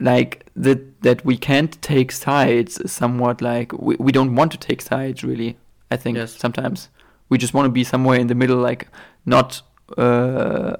[0.00, 4.58] like that that we can't take sides is somewhat like we, we don't want to
[4.58, 5.56] take sides really
[5.90, 6.36] I think Yes.
[6.36, 6.88] sometimes
[7.28, 8.88] we just want to be somewhere in the middle like
[9.26, 9.62] not
[9.96, 10.76] uh,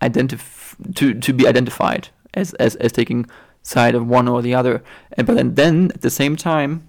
[0.00, 3.26] identif- to to be identified as, as as taking
[3.62, 4.82] side of one or the other.
[5.12, 6.88] And but then, then at the same time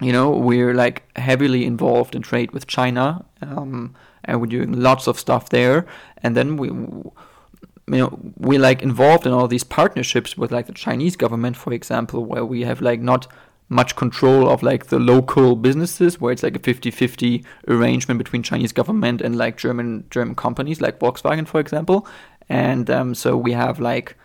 [0.00, 5.06] you know we're like heavily involved in trade with China um, and we're doing lots
[5.06, 5.86] of stuff there.
[6.22, 7.12] And then we you
[7.86, 12.24] know we're like involved in all these partnerships with like the Chinese government for example
[12.24, 13.26] where we have like not
[13.68, 18.72] much control of like the local businesses where it's like a 50-50 arrangement between Chinese
[18.72, 22.06] government and like German German companies like Volkswagen for example
[22.48, 24.16] and um, so we have like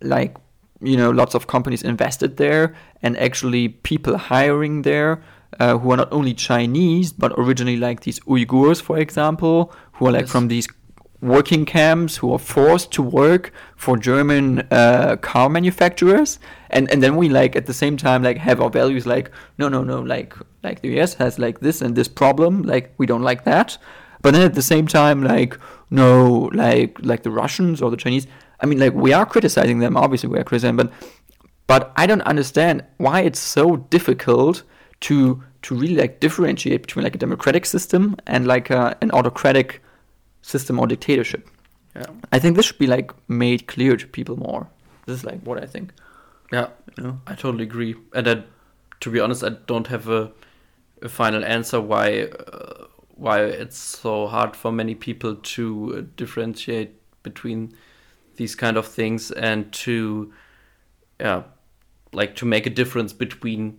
[0.00, 0.36] like
[0.80, 5.22] you know lots of companies invested there and actually people hiring there
[5.60, 10.12] uh, who are not only Chinese but originally like these Uyghurs for example who are
[10.12, 10.30] like Yes.
[10.32, 10.68] from these
[11.22, 16.38] working camps who are forced to work for German uh, car manufacturers.
[16.70, 19.68] And and then we like at the same time like have our values like no
[19.68, 23.22] no no like like the US has like this and this problem like we don't
[23.22, 23.78] like that.
[24.20, 25.58] But then at the same time like
[25.90, 28.26] no like like the Russians or the Chinese
[28.60, 30.92] I mean like we are criticizing them obviously we are criticizing but
[31.66, 34.62] but I don't understand why it's so difficult
[35.02, 39.81] to to really like differentiate between like a democratic system and like a, an autocratic
[40.42, 41.48] system or dictatorship.
[41.96, 42.06] Yeah.
[42.30, 44.68] I think this should be like made clear to people more.
[45.06, 45.92] This is like what I think.
[46.52, 47.20] Yeah, You know?
[47.26, 47.94] I totally agree.
[48.14, 48.42] And I,
[49.00, 50.30] to be honest, I don't have a,
[51.00, 56.90] a final answer why uh, why it's so hard for many people to uh, differentiate
[57.22, 57.74] between
[58.36, 60.32] these kind of things and to
[61.20, 61.42] yeah,
[62.12, 63.78] like to make a difference between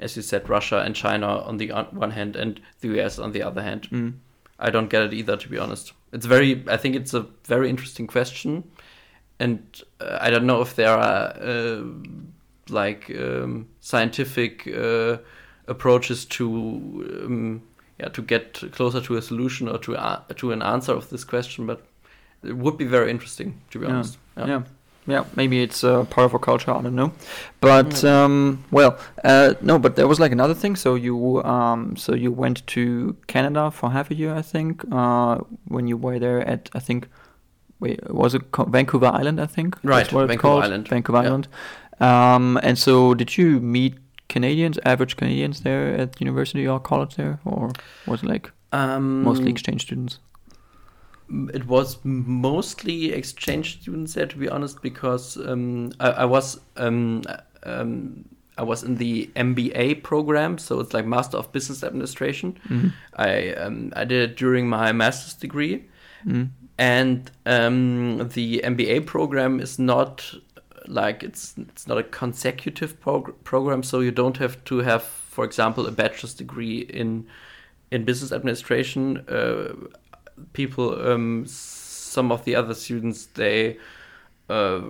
[0.00, 3.42] as you said Russia and China on the one hand and the US on the
[3.42, 3.88] other hand.
[3.90, 4.14] Mm.
[4.58, 5.92] I don't get it either, to be honest.
[6.14, 8.62] It's very, I think it's a very interesting question,
[9.40, 9.58] and
[10.00, 11.82] uh, I don't know if there are uh,
[12.68, 15.18] like um, scientific uh,
[15.66, 16.46] approaches to
[17.24, 17.62] um,
[17.98, 19.96] yeah to get closer to a solution or to
[20.36, 21.66] to an answer of this question.
[21.66, 21.80] But
[22.44, 23.92] it would be very interesting to be Yeah.
[23.94, 24.18] honest.
[24.36, 24.46] yeah.
[24.46, 24.62] yeah,
[25.06, 26.70] Yeah, maybe it's uh, part of our culture.
[26.70, 27.12] I don't know,
[27.60, 29.78] but um, well, uh, no.
[29.78, 30.76] But there was like another thing.
[30.76, 34.82] So you, um, so you went to Canada for half a year, I think.
[34.90, 37.08] Uh, when you were there at, I think,
[37.80, 39.38] wait, was it co- Vancouver Island?
[39.40, 39.76] I think.
[39.84, 40.88] Right, Vancouver called, Island.
[40.88, 41.28] Vancouver Yeah.
[41.28, 41.48] Island.
[42.00, 43.94] Um, and so did you meet
[44.28, 47.70] Canadians, average Canadians there at university or college there, or
[48.06, 50.18] was it like Um, mostly exchange students?
[51.54, 57.22] It was mostly exchange students there, to be honest, because um, I, I was um,
[57.64, 58.24] um,
[58.56, 62.56] I was in the MBA program, so it's like Master of Business Administration.
[62.68, 62.92] Mhm.
[63.16, 65.84] I um, I did it during my master's degree,
[66.26, 66.48] Mm.
[66.78, 70.34] and um, the MBA program is not
[70.86, 75.44] like it's it's not a consecutive prog- program, so you don't have to have, for
[75.44, 77.26] example, a bachelor's degree in
[77.90, 79.18] in business administration.
[79.28, 79.74] Uh,
[80.52, 83.78] people, um, some of the other students, they,
[84.48, 84.80] uh,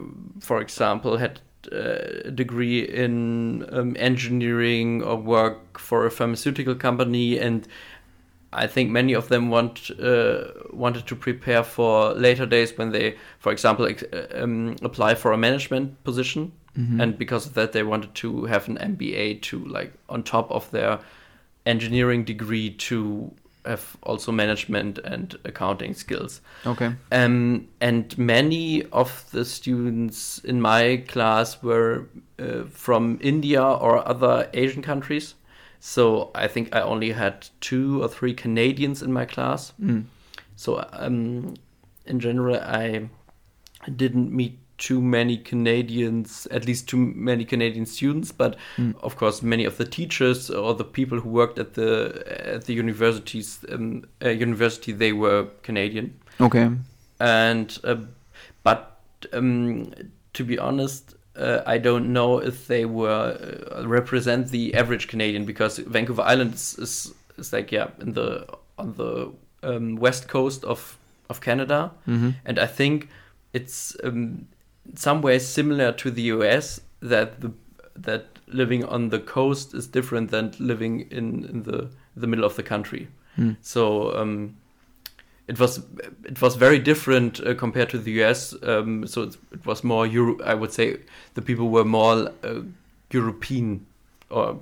[0.41, 1.41] for example, had
[1.73, 7.67] uh, a degree in um, engineering or work for a pharmaceutical company and
[8.57, 13.17] I think many of them want uh, wanted to prepare for later days when they,
[13.41, 17.03] for example, ex- uh, um, apply for a management position, Mhm.
[17.03, 20.71] and because of that, they wanted to have an MBA to like on top of
[20.71, 21.01] their
[21.67, 23.33] engineering degree to
[23.65, 26.41] have also management and accounting skills.
[26.67, 26.95] okay.
[27.11, 32.09] Um, and many of the students in my class were
[32.39, 35.35] uh, from India or other Asian countries.
[35.81, 39.73] So I think I only had two or three Canadians in my class.
[39.81, 40.05] Mm.
[40.57, 41.55] So um,
[42.07, 43.09] in general, I
[43.95, 44.59] didn't meet
[44.89, 46.97] too many Canadians, at least too
[47.31, 48.33] many Canadian students.
[48.33, 48.95] But Mm.
[49.03, 51.91] of course, many of the teachers or the people who worked at the
[52.55, 56.71] at the universities um, uh, university they were Canadian Okay.
[57.21, 57.97] and uh,
[58.63, 58.81] but
[59.33, 59.93] um,
[60.33, 63.37] to be honest, uh, I don't know if they were
[63.77, 68.47] uh, represent the average Canadian because Vancouver Island is, is, is like yeah in the
[68.79, 69.31] on the
[69.63, 70.97] um, west coast of
[71.31, 72.31] of Canada, Mm-hmm.
[72.45, 73.09] and I think
[73.53, 74.47] it's um,
[74.95, 77.53] some ways similar to the US that the
[77.97, 82.57] that living on the coast is different than living in, in the the middle of
[82.57, 83.09] the country.
[83.39, 83.57] Mm.
[83.61, 84.57] So um,
[85.49, 85.83] it was
[86.25, 88.55] it was very different uh, compared to the US.
[88.63, 90.43] Um, so it, it was more Euro.
[90.45, 90.99] I would say
[91.35, 92.61] the people were more uh,
[93.11, 93.87] European
[94.31, 94.59] or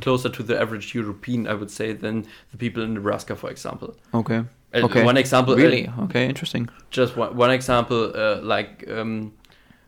[0.00, 1.46] closer to the average European.
[1.46, 3.96] I would say than the people in Nebraska, for example.
[4.14, 4.38] Okay.
[4.38, 4.44] Uh,
[4.74, 5.04] Okay.
[5.04, 5.52] One example.
[5.54, 5.90] uh, Really?
[6.04, 6.26] Okay.
[6.26, 6.68] Interesting.
[6.90, 9.32] just one, one example, uh, like um,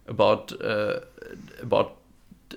[0.06, 1.00] about uh,
[1.62, 1.96] about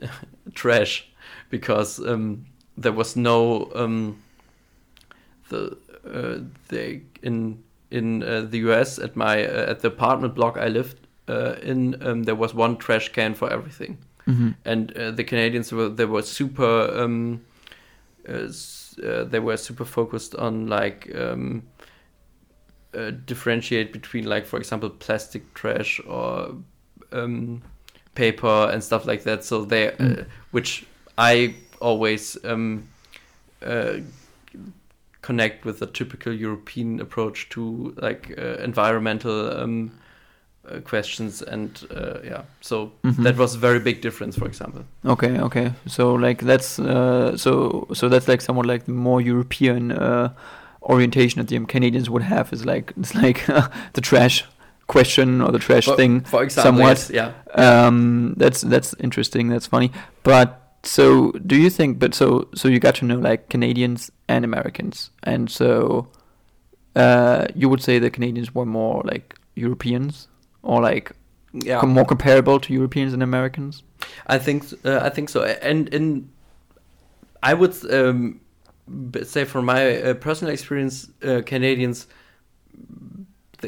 [0.54, 1.08] trash,
[1.50, 2.46] because um,
[2.78, 4.18] there was no um,
[5.50, 9.00] the uh, they in in uh, the U.S.
[9.00, 12.78] at my uh, at the apartment block I lived uh, in um, there was one
[12.78, 14.50] trash can for everything, Mm-hmm.
[14.66, 17.42] and uh, the Canadians were they were super um,
[18.26, 21.64] they were super focused on like um,
[22.94, 26.56] uh, differentiate between like for example plastic trash or
[27.12, 27.62] um,
[28.16, 29.44] paper and stuff like that.
[29.44, 30.26] So they, uh, Mm.
[30.52, 30.86] which
[31.18, 32.88] I always um,
[33.66, 33.94] uh,
[35.22, 39.92] connect with the typical European approach to like uh, environmental um,
[40.70, 42.42] uh, questions and uh, yeah.
[42.62, 43.24] So Mhm.
[43.24, 44.82] that was a very big difference, for example.
[45.06, 45.72] Okay, okay.
[45.86, 50.30] So like that's uh, so so that's like somewhat like the more European uh,
[50.82, 53.46] orientation that the Canadians would have is like it's like
[53.94, 54.44] the trash
[54.88, 56.22] question or the trash For- thing.
[56.22, 57.10] for example, somewhat.
[57.10, 57.86] yes, yeah.
[57.86, 59.50] Um, that's that's interesting.
[59.50, 59.92] That's funny.
[60.24, 62.00] But so do you think?
[62.00, 66.08] But so so you got to know like Canadians and Americans, and so
[66.96, 70.28] uh, you would say the Canadians were more like Europeans
[70.64, 71.12] or like
[71.66, 71.80] Yeah.
[71.80, 73.84] com- more comparable to Europeans and Americans.
[74.28, 76.30] I think uh, I think so, and in
[77.44, 78.40] I would um,
[79.24, 82.08] say from my uh, personal experience, uh, Canadians,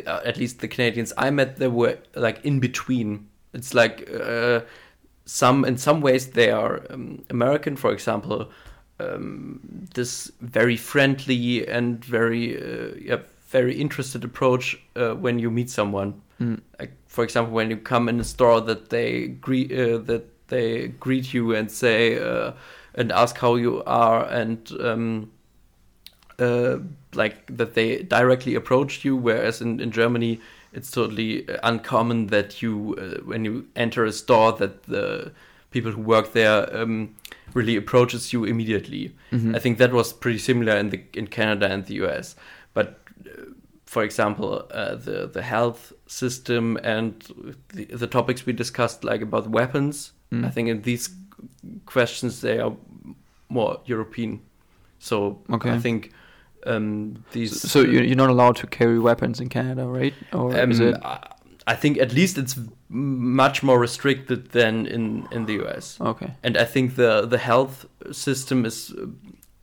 [0.04, 3.28] the, uh, at least the Canadians I met, they were like in between.
[3.54, 4.62] It's like uh,
[5.26, 8.50] some in some ways they are um, American, for example.
[9.00, 15.70] Um, this very friendly and very uh, yeah, very interested approach uh, when you meet
[15.70, 16.62] someone Mm.
[16.80, 20.88] like for example when you come in a store that they greet uh, that they
[20.88, 22.54] greet you and say uh,
[22.96, 25.30] and ask how you are and um,
[26.40, 26.78] uh,
[27.14, 30.40] like that they directly approach you whereas in, in Germany
[30.74, 35.32] it's totally uncommon that you uh, when you enter a store that the
[35.72, 37.16] people who work there um,
[37.54, 39.56] really approaches you immediately Mhm.
[39.56, 42.36] I think that was pretty similar in the in Canada and the US.
[42.74, 42.88] But
[43.26, 43.54] uh,
[43.86, 47.14] for example, uh, the the health system and
[47.74, 50.14] the, the topics we discussed, like about weapons.
[50.32, 50.46] Mm.
[50.46, 51.10] I think in these
[51.86, 52.74] questions they are
[53.50, 54.40] more European.
[55.00, 55.72] So Okay.
[55.76, 56.12] I think
[56.66, 57.62] um, these.
[57.72, 60.14] So you- you're not allowed to carry weapons in Canada, right?
[60.34, 60.96] Or um, is it?
[61.04, 62.56] I- think at least it's
[62.90, 65.98] much more restricted than in in the US.
[66.02, 66.32] Okay.
[66.44, 69.06] and I think the the health system is uh,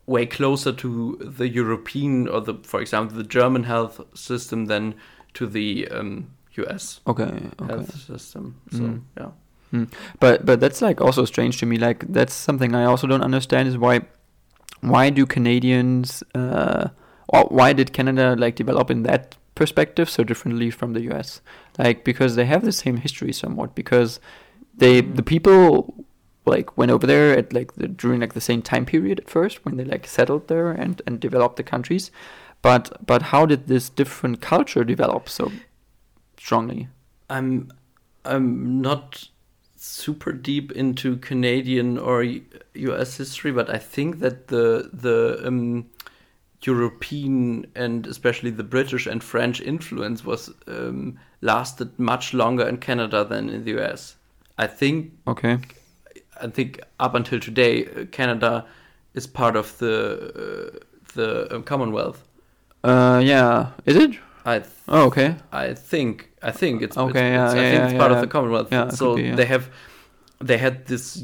[0.06, 4.94] way closer to the European or the, for example, the German health system than
[5.34, 6.26] to the um,
[6.58, 7.00] U.S.
[7.06, 7.24] Okay.
[7.24, 7.66] Okay.
[7.72, 8.54] health system.
[8.70, 9.00] So Mm.
[9.18, 9.86] yeah,
[10.20, 11.76] But but that's like also strange to me.
[11.76, 14.00] Like that's something I also don't understand is why
[14.80, 16.88] why do Canadians uh
[17.48, 21.40] why did Canada like develop in that perspective so differently from the US?
[21.78, 24.20] Like because they have the same history somewhat because
[24.76, 26.06] they the people
[26.44, 29.64] like went over there at like the during like the same time period at first
[29.64, 32.10] when they like settled there and and developed the countries.
[32.62, 35.52] But but how did this different culture develop so
[36.38, 36.88] strongly?
[37.28, 37.70] I'm
[38.24, 39.28] I'm not
[39.86, 42.22] super deep into Canadian or
[42.74, 43.16] U.S.
[43.16, 45.86] history, but I think that the the um,
[46.62, 53.24] European and especially the British and French influence was um, lasted much longer in Canada
[53.24, 54.16] than in the U.S.
[54.58, 55.58] I think Okay.
[56.42, 58.66] I think up until today, uh, Canada
[59.14, 60.78] is part of the uh,
[61.14, 62.22] the um, Commonwealth.
[62.84, 64.18] Uh yeah, is it?
[64.46, 65.34] I th- Oh, okay.
[65.52, 68.12] I think I think it's Okay, it's, yeah, it's- I yeah, think yeah, it's part
[68.12, 68.68] of the Commonwealth.
[68.72, 69.68] Yeah, so be, they have
[70.38, 71.16] they had this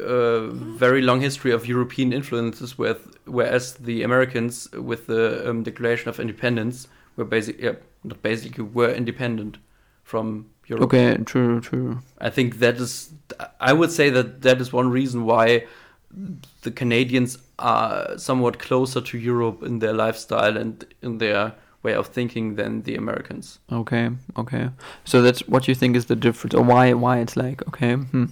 [0.00, 0.46] uh,
[0.78, 6.20] very long history of European influences, with whereas the Americans, with the um, Declaration of
[6.20, 7.74] Independence, were basically yeah,
[8.04, 9.58] not basically were independent
[10.04, 10.84] from Europe.
[10.84, 11.98] Okay, true, true.
[12.20, 13.12] I think that is,
[13.60, 15.66] I would say that that is one reason why
[16.62, 21.52] the Canadians are somewhat closer to Europe in their lifestyle and in their
[21.84, 23.60] way of thinking than the Americans.
[23.70, 24.70] Okay, okay.
[25.04, 27.94] So that's what you think is the difference, or why why it's like okay.
[27.94, 28.26] Hmm.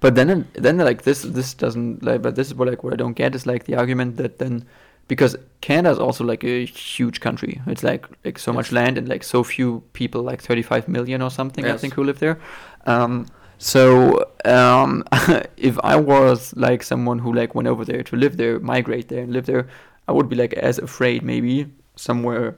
[0.00, 2.22] But then then like this this doesn't like.
[2.22, 4.64] But this is what like what I don't get is like the argument that then
[5.08, 7.60] because Canada is also like a huge country.
[7.66, 11.22] It's like like so much land and like so few people, like thirty five million
[11.22, 11.64] or something.
[11.64, 12.38] I think who live there.
[12.86, 13.26] Um,
[13.58, 15.04] so um,
[15.56, 19.22] if I was like someone who like went over there to live there, migrate there
[19.22, 19.66] and live there,
[20.06, 22.56] I would be like as afraid maybe somewhere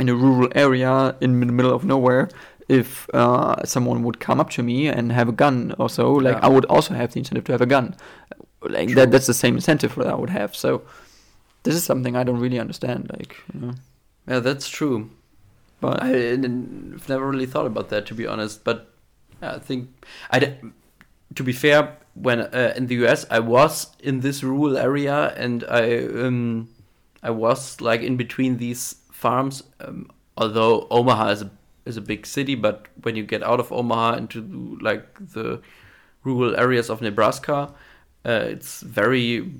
[0.00, 2.28] in a rural area in the middle of nowhere
[2.68, 6.36] if uh, someone would come up to me and have a gun or so like
[6.36, 6.46] Yeah.
[6.46, 7.86] i would also have the incentive to have a gun
[8.62, 8.94] like True.
[8.96, 10.82] that that's the same incentive that i would have so
[11.64, 13.74] this is something i don't really understand like you know.
[14.28, 15.10] Yeah, that's true.
[15.80, 18.62] but I, have never really thought about that, to be honest.
[18.64, 18.78] But
[19.42, 19.88] I think
[20.30, 20.38] I.
[21.34, 25.64] To be fair, when uh, in the US, I was in this rural area, and
[25.68, 26.68] I um,
[27.24, 29.62] I was like in between these farms.
[29.80, 31.50] Um, although Omaha is a
[31.86, 35.04] is a big city, but when you get out of Omaha into like
[35.34, 35.60] the
[36.24, 37.72] rural areas of Nebraska,
[38.24, 39.50] uh, it's very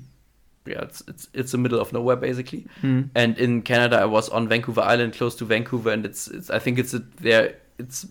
[0.65, 2.65] yeah, it's it's it's the middle of nowhere basically.
[2.81, 3.01] Hmm.
[3.15, 6.59] And in Canada, I was on Vancouver Island, close to Vancouver, and it's, it's I
[6.59, 8.05] think it's a, there it's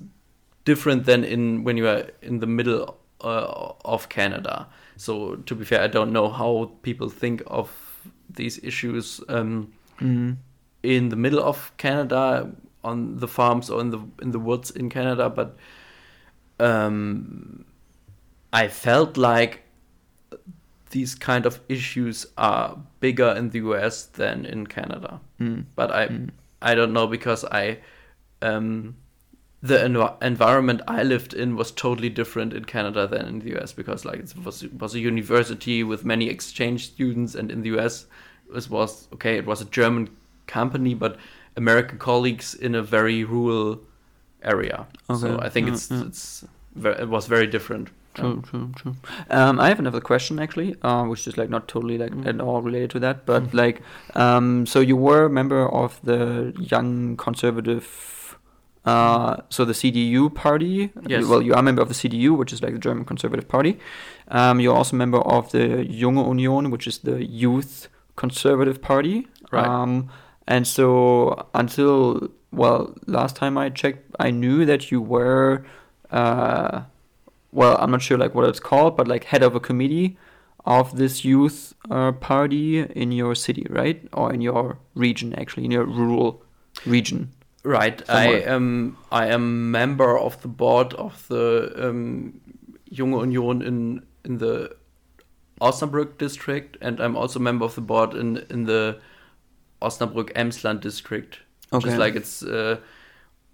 [0.65, 4.67] different than in when you are in the middle uh, of Canada.
[4.97, 7.71] So to be fair, I don't know how people think of
[8.37, 10.37] these issues um, Mhm.
[10.83, 12.51] In the middle of Canada
[12.83, 15.57] on the farms or in the in the woods in Canada, but
[16.59, 17.65] um,
[18.53, 19.63] I felt like
[20.91, 25.65] these kind of issues are bigger in the US than in Canada Mm.
[25.77, 26.31] but I Mm.
[26.61, 27.79] I don't know because I
[28.43, 28.97] um
[29.63, 33.73] the env- environment I lived in was totally different in Canada than in the US
[33.73, 37.71] because like it was it was a university with many exchange students and in the
[37.79, 38.07] US
[38.55, 40.09] it was okay it was a German
[40.57, 41.17] company but
[41.57, 43.79] American colleagues in a very rural
[44.43, 44.87] area
[45.23, 46.05] so I think Yeah, it's yeah.
[46.09, 46.45] it's
[47.03, 48.95] it was very different True, true, true.
[49.31, 52.27] Um, I have another question actually, uh, which is like not totally like Mm.
[52.31, 53.55] at all related to that, but Mm.
[53.63, 53.77] like,
[54.23, 56.19] um, so you were a member of the
[56.73, 57.87] Young Conservative,
[58.85, 60.91] uh, so the CDU party.
[61.07, 61.25] Yes.
[61.31, 63.79] Well, you are a member of the CDU, which is like the German Conservative Party.
[64.29, 65.65] Um, you're also a member of the
[66.01, 67.87] Junge Union, which is the Youth
[68.17, 69.29] Conservative Party.
[69.53, 69.67] Right.
[70.51, 75.65] And so until well, last time I checked, I knew that you were.
[76.11, 76.83] Uh,
[77.53, 80.19] well, I'm not sure like what it's called, but like head of a committee
[80.67, 84.03] of this youth uh, party in your city, right?
[84.13, 86.43] Or in your region, actually, in your rural
[86.85, 87.31] region.
[87.63, 88.05] Right.
[88.05, 88.49] Somewhere.
[88.49, 92.41] I am I am member of the board of the um,
[92.93, 94.75] Junge Union in in the
[95.61, 98.99] Osnabrück district, and I'm also member of the board in in the
[99.81, 101.41] Osnabrück Emsland district.
[101.73, 101.87] Okay.
[101.87, 102.77] Just like it's, uh,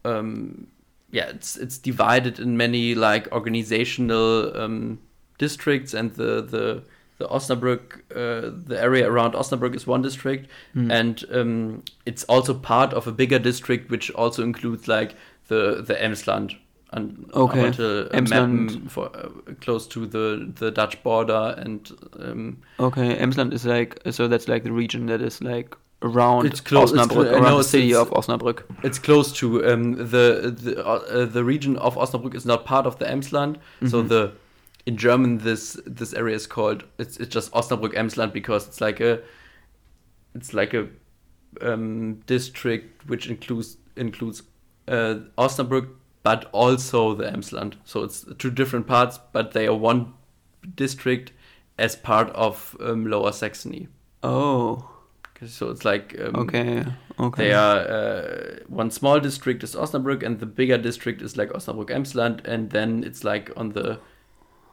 [0.04, 0.66] um,
[1.10, 4.98] yeah, it's it's divided in many like organizational um,
[5.38, 6.82] districts, and the the
[7.18, 10.90] the Osnabrück, uh, the area around Osnabrück is one district, Hmm.
[10.90, 15.14] and um, it's also part of a bigger district, which also includes like
[15.48, 16.56] the the Emsland.
[16.92, 17.66] And Okay.
[17.66, 18.90] until uh, Emsland.
[18.90, 24.28] For uh, close to the the Dutch border, and um, Okay, Emsland is like so
[24.28, 27.58] that's like the region that is like around It's close- it's Osnabrück, clo- around no,
[27.58, 28.62] the city of Osnabrück.
[28.84, 32.98] it's close to um, the the uh, the region of Osnabrück is not part of
[32.98, 33.56] the Emsland.
[33.88, 34.08] So Mhm.
[34.08, 34.32] the
[34.86, 39.00] in German this this area is called it's it's just Osnabrück Emsland because it's like
[39.00, 39.20] a
[40.34, 40.86] it's like a
[41.62, 44.42] um, district which includes includes
[44.88, 45.88] uh, Osnabrück
[46.22, 47.74] but also the Emsland.
[47.84, 50.12] So it's two different parts, but they are one
[50.74, 51.32] district
[51.78, 53.88] as part of um, Lower Saxony.
[54.22, 54.90] Oh,
[55.46, 56.84] So it's like um, okay,
[57.20, 57.44] okay.
[57.44, 61.90] they are uh, one small district is Osnabrück, and the bigger district is like Osnabrück
[61.90, 63.98] Emsland, and then it's like on the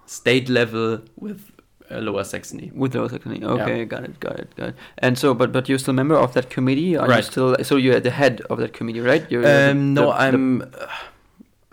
[0.06, 1.52] state level with
[1.92, 2.72] uh, Lower Saxony.
[2.74, 3.44] With Lower Saxony.
[3.44, 4.76] Okay, got it, got it, got it.
[5.00, 6.96] And so, but but you're still a member of that committee?
[6.96, 7.26] Are you Right.
[7.26, 7.56] still?
[7.64, 9.30] So you're the head of that committee, right?
[9.30, 10.62] You're the- Um, no, the- the- I'm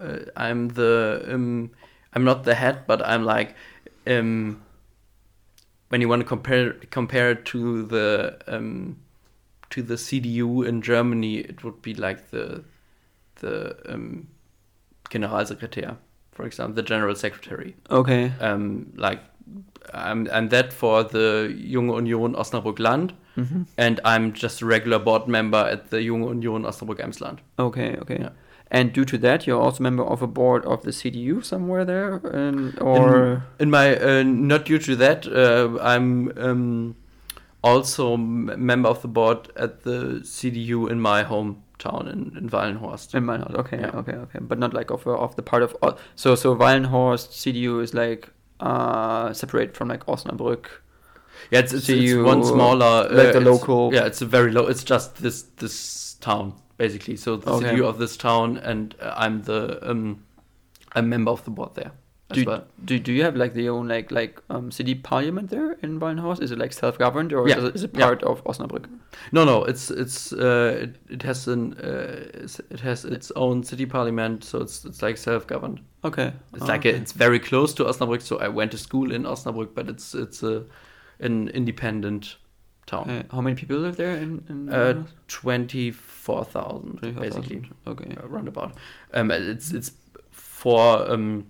[0.01, 1.71] uh, I'm the um,
[2.15, 3.55] I'm not the head, but I'm like
[4.07, 4.63] um,
[5.91, 8.97] when you want to compare compare it to the um,
[9.71, 12.65] to the CDU in Germany, it would be like the
[13.41, 14.29] the um,
[15.11, 15.97] Generalsekretär,
[16.33, 17.75] for example, the general secretary.
[17.91, 18.33] okay.
[18.41, 19.21] Um, like
[19.93, 24.99] I'm I'm that for the Junge Union Osnabrück Land, hmm and I'm just a regular
[24.99, 27.39] board member at the Junge Union Osnabrück Emsland.
[27.59, 28.19] Okay, okay.
[28.21, 28.31] Yeah.
[28.73, 32.15] And due to that, you're also member of a board of the CDU somewhere there,
[32.33, 36.95] and or In my uh, not due to that, uh, I'm um,
[37.63, 43.15] also member of the board at the CDU in my hometown in, in Wallenhorst.
[43.15, 43.55] in Meinhardt.
[43.57, 43.91] Okay, Yeah.
[43.97, 44.39] okay, okay.
[44.41, 45.77] But not like of of the part of
[46.15, 48.29] so so Wallenhorst CDU is like
[48.61, 50.67] uh separate from like Osnabrück.
[51.51, 54.67] yeah, it's, it's, it's one smaller, uh, like the local- Yeah, it's a very low.
[54.69, 56.53] It's just this this town
[56.85, 57.17] basically.
[57.17, 57.67] So the Okay.
[57.77, 59.59] CDU of this town, and uh, I'm the
[59.91, 60.05] um,
[60.97, 61.93] a member of the board there
[62.37, 62.63] Do, well.
[62.89, 66.43] do do you have like the own like like um city parliament there in Wallenhorst?
[66.47, 67.59] Is it like self governed or Yeah.
[67.59, 68.07] is, it, is it Yeah.
[68.07, 68.85] part of Osnabrück?
[69.39, 73.63] No, no, it's it's uh, it, it has an uh, it's- it has its own
[73.65, 75.81] city parliament, so it's it's like self-governed.
[76.05, 76.95] Okay, It's Oh, like okay.
[76.99, 80.15] a, it's very close to Osnabrück, so I went to school in Osnabrück, but it's
[80.15, 80.63] it's a
[81.21, 82.37] an independent
[82.91, 83.11] town.
[83.11, 83.27] Okay.
[83.31, 84.45] How many people live there in?
[84.49, 87.21] in Uh, Twenty four thousand 24,000.
[87.21, 88.17] basically, Okay.
[88.23, 88.73] uh, roundabout.
[89.15, 89.93] Um, it's it's
[90.31, 91.47] for um,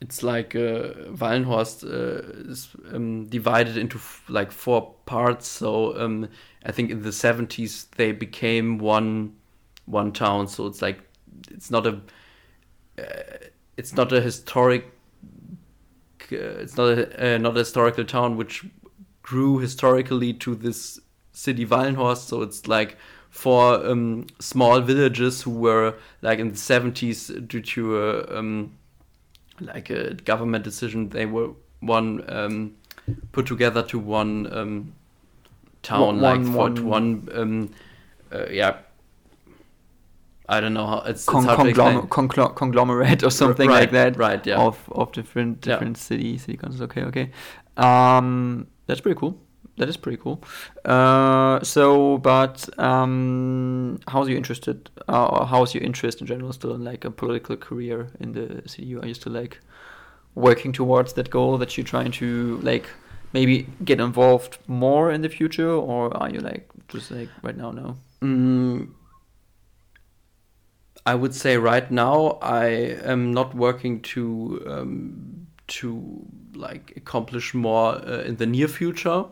[0.00, 5.48] it's like uh, Wallenhorst uh, is um, divided into f- like four parts.
[5.48, 6.28] So um,
[6.68, 9.32] I think in the seventies they became one
[9.86, 10.48] one town.
[10.48, 10.98] So it's like
[11.50, 12.00] it's not a
[12.98, 13.02] uh,
[13.76, 14.84] it's not a historic
[16.32, 18.64] uh, it's not a uh, not a historical town which
[19.30, 21.00] grew historically to this
[21.32, 22.26] city Wallenhorst.
[22.30, 22.96] So it's like
[23.30, 28.72] four um, small villages who were like in the 70s due to a, um,
[29.60, 31.50] like a government decision they were
[31.80, 32.08] one
[32.38, 32.72] um,
[33.32, 34.92] put together to one um,
[35.82, 37.70] town One- like one- for one- to one um,
[38.32, 38.74] uh, yeah
[40.48, 44.16] I don't know how it's, Con- it's conglom- conclo- conglomerate or something right, like that
[44.16, 45.74] right yeah of of different Yeah.
[45.74, 46.82] different city city councils.
[46.88, 47.26] Okay, okay.
[47.76, 49.40] Um, that's pretty cool.
[49.76, 50.42] That is pretty cool.
[50.84, 54.90] Uh, so, but um, how's you interested?
[55.08, 59.02] Uh, how's your interest in general still in like a political career in the CDU?
[59.02, 59.60] Are you still like
[60.34, 62.90] working towards that goal that you're trying to like
[63.32, 67.70] maybe get involved more in the future, or are you like just like right now?
[67.70, 67.96] No.
[68.22, 68.90] Mm,
[71.06, 72.66] I would say right now I
[73.04, 76.26] am not working to um, to
[76.60, 79.24] like accomplish more uh, in the near future,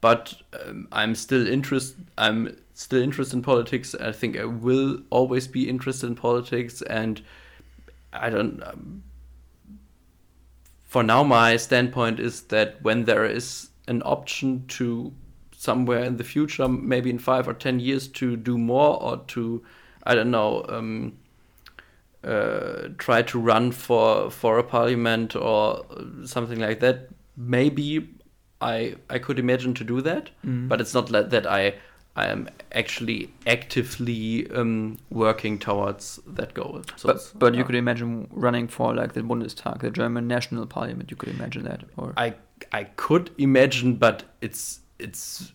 [0.00, 1.96] but um, I'm still interest.
[2.18, 3.94] I'm still interested in politics.
[3.94, 7.22] I think I will always be interested in politics, and
[8.12, 8.62] I don't.
[8.62, 9.02] Um,
[10.82, 15.12] for now, my standpoint is that when there is an option to
[15.56, 19.62] somewhere in the future, maybe in five or ten years, to do more or to,
[20.04, 21.18] I don't know, um,
[22.24, 25.84] uh, try to run for for a parliament or
[26.24, 27.08] something like that.
[27.36, 28.08] Maybe
[28.60, 30.68] I I could imagine to do that, Mm.
[30.68, 31.74] but it's not like that I
[32.16, 36.82] I am actually actively um, working towards that goal.
[36.96, 41.10] So But, but you could imagine running for like the Bundestag, the German national parliament.
[41.10, 42.34] You could imagine that, or I
[42.72, 45.52] I could imagine, but it's it's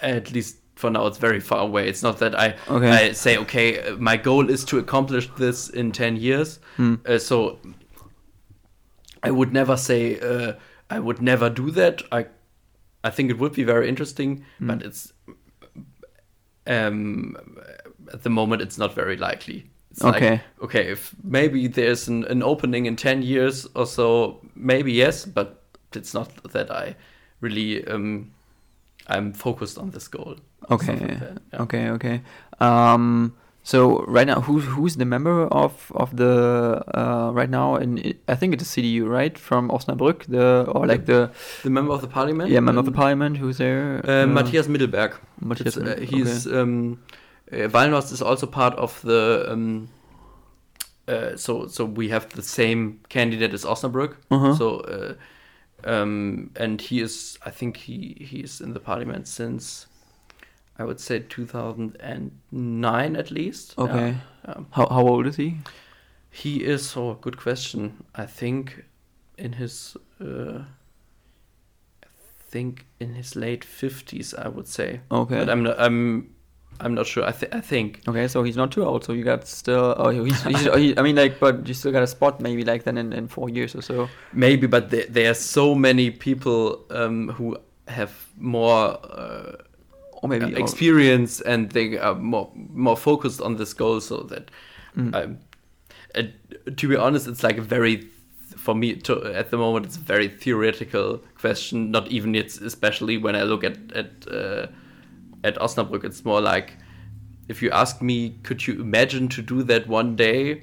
[0.00, 1.88] at least for now it's very far away.
[1.88, 2.90] It's not that I Okay.
[2.90, 6.58] I say okay, uh, my goal is to accomplish this in ten years.
[6.76, 6.94] Hmm.
[7.06, 7.58] Uh, so
[9.22, 10.52] I would never say uh,
[10.90, 12.02] I would never do that.
[12.12, 12.26] I
[13.04, 14.66] I think it would be very interesting, Hmm.
[14.68, 15.12] but it's
[16.66, 17.36] um
[18.12, 19.64] at the moment it's not very likely.
[19.90, 20.40] It's like, Okay.
[20.62, 25.62] okay, if maybe there's an, an opening in 10 years or so, maybe yes, but
[25.94, 26.96] it's not that I
[27.40, 28.30] really um
[29.06, 30.36] I'm focused on this goal.
[30.70, 30.92] Okay.
[30.96, 31.18] Like
[31.52, 31.62] yeah.
[31.62, 31.88] Okay.
[31.90, 32.22] Okay.
[32.60, 33.34] Um.
[33.66, 37.76] So right now, who's who's the member of of the uh right now?
[37.76, 37.98] And
[38.28, 41.30] I think it's the CDU, right, from Osnabrück, the or like the
[41.62, 42.50] The member of the parliament?
[42.50, 44.02] yeah member of the parliament who's there.
[44.04, 45.12] Uh, Matthias Middelberg.
[45.40, 45.76] Matthias.
[45.78, 46.04] Uh, okay.
[46.04, 46.98] he's um,
[47.52, 49.88] uh, Wallenhorst is also part of the um,
[51.08, 54.16] uh, so so we have the same candidate as Osnabrück.
[54.30, 54.54] Uh-huh.
[54.54, 55.14] So uh,
[55.90, 59.86] um, and he is I think he he is in the parliament since
[60.78, 63.74] I would say 2009 at least.
[63.78, 63.84] Yeah.
[63.84, 64.16] Okay.
[64.46, 65.56] Um, How how old is he?
[66.30, 68.04] he is oh good question.
[68.14, 68.84] I think
[69.38, 70.64] in his uh,
[72.02, 72.06] I
[72.50, 75.00] think in his late 50s I would say.
[75.10, 75.38] Okay.
[75.38, 76.30] But I'm not I'm
[76.80, 77.24] I'm not sure.
[77.24, 79.04] I, th- I think Okay, so he's not too old.
[79.04, 79.94] So you got still.
[79.96, 82.82] Oh, he's, he's, he, I mean, like, but you still got a spot maybe like
[82.82, 84.08] then in, in four years or so.
[84.32, 87.56] maybe, but there, there are so many people um, who
[87.86, 89.52] have more uh,
[90.24, 94.00] Or maybe or- experience and they are more more focused on this goal.
[94.00, 94.50] So that,
[94.96, 95.14] Mm.
[95.14, 95.38] um,
[96.14, 96.22] uh,
[96.76, 98.08] to be honest, it's like a very
[98.56, 101.90] for me to, at the moment it's a very theoretical question.
[101.90, 104.66] Not even it's especially when I look at at uh,
[105.44, 106.72] at Osnabrück, it's more like
[107.48, 110.62] if you ask me, could you imagine to do that one day?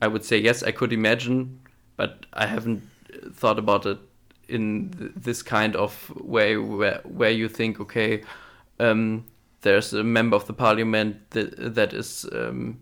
[0.00, 1.58] I would say yes, I could imagine,
[1.96, 2.82] but I haven't
[3.34, 3.98] thought about it
[4.48, 8.22] in th- this kind of way where where you think, okay,
[8.80, 9.24] um,
[9.62, 12.78] there's a member of the parliament that that is um,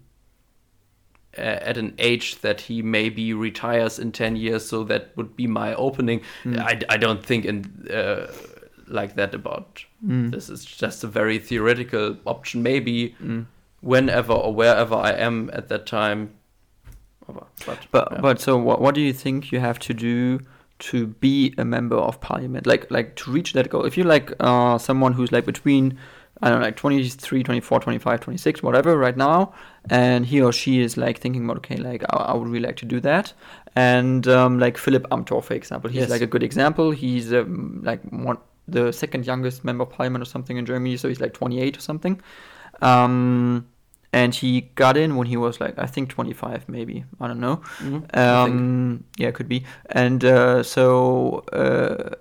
[1.35, 5.75] at an age that he maybe retires in 10 years so that would be my
[5.75, 6.21] opening.
[6.45, 8.27] I, I don't think in uh,
[8.87, 10.51] like that about this.
[10.51, 12.63] Is just a very theoretical option.
[12.63, 13.15] Maybe
[13.81, 16.33] whenever or wherever i am at that time.
[17.67, 18.21] But But yeah.
[18.21, 20.41] but so what what do you think you have to do
[20.91, 22.67] to be a member of parliament?
[22.67, 23.85] Like like to reach that goal.
[23.85, 25.99] If you're like uh someone who's like between
[26.45, 29.53] I don't know like 23, 24, 25, 26, whatever right now,
[29.91, 32.77] and he or she is like thinking about okay, like I, I would really like
[32.77, 33.33] to do that.
[33.77, 36.11] And um, like Philipp Amthor, for example, he's Yes.
[36.11, 36.91] like a good example.
[36.91, 41.09] He's um, like one the second youngest member of parliament or something in Germany, so
[41.09, 42.21] he's like 28 or something.
[42.81, 43.67] Um,
[44.13, 47.05] and he got in when he was like I think 25 maybe.
[47.21, 47.63] I don't know.
[47.79, 49.65] Mhm, I um yeah it could be.
[49.87, 52.15] And uh, so uh,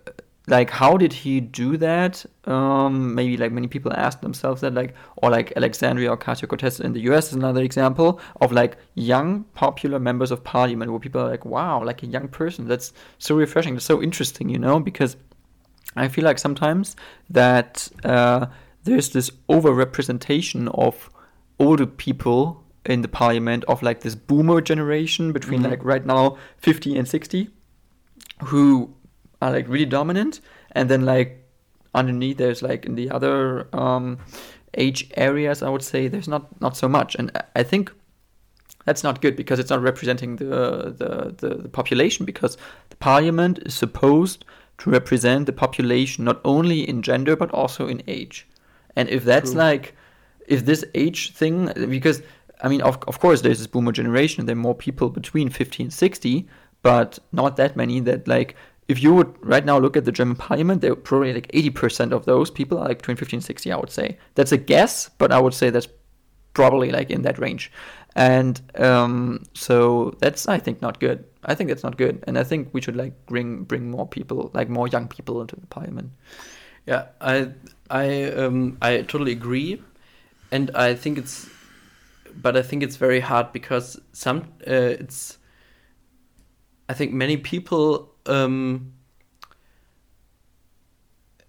[0.48, 2.26] like how did he do that?
[2.46, 7.02] Um maybe like many people ask themselves that like or like Alexandria Ocasio-Cortez in the
[7.12, 11.46] US is another example of like young popular members of parliament where people are like
[11.46, 12.68] wow like a young person.
[12.68, 13.74] That's so refreshing.
[13.76, 14.80] That's so interesting you know?
[14.80, 15.18] Because
[15.96, 16.96] I feel like sometimes
[17.30, 18.46] that uh,
[18.86, 21.10] there's this overrepresentation of
[21.66, 22.41] older people
[22.86, 25.70] in the parliament of like this boomer generation between Mhm.
[25.72, 26.24] like right now
[26.57, 27.47] 50 and 60
[28.45, 28.93] who
[29.41, 30.41] are like really dominant
[30.72, 31.30] and then like
[31.93, 34.18] underneath there's like in the other um,
[34.78, 37.91] age areas i would say there's not not so much and I- i think
[38.86, 40.55] that's not good because it's not representing the,
[41.01, 42.57] the, the, the population because
[42.89, 44.43] the parliament is supposed
[44.80, 48.47] to represent the population not only in gender but also in age
[48.95, 49.59] and if that's True.
[49.59, 49.95] like
[50.48, 52.22] if this age thing because
[52.62, 55.84] i mean of, of course there's this boomer generation there are more people between 50
[55.84, 56.48] and 60
[56.82, 58.56] but not that many that like
[58.88, 62.26] if you would right now look at the german parliament there probably like 80% of
[62.26, 64.18] those people are like between 50 and 60 i would say.
[64.36, 65.88] That's a guess but i would say that's
[66.54, 67.72] probably like in that range.
[68.16, 71.24] And um, so that's i think not good.
[71.46, 72.24] I think that's not good.
[72.28, 75.56] And i think we should like bring bring more people like more young people into
[75.56, 76.12] the parliament.
[76.86, 77.52] Yeah, I
[77.89, 79.82] I um I totally agree,
[80.52, 81.49] and I think it's,
[82.36, 85.38] but I think it's very hard because some uh, it's.
[86.89, 88.93] I think many people um.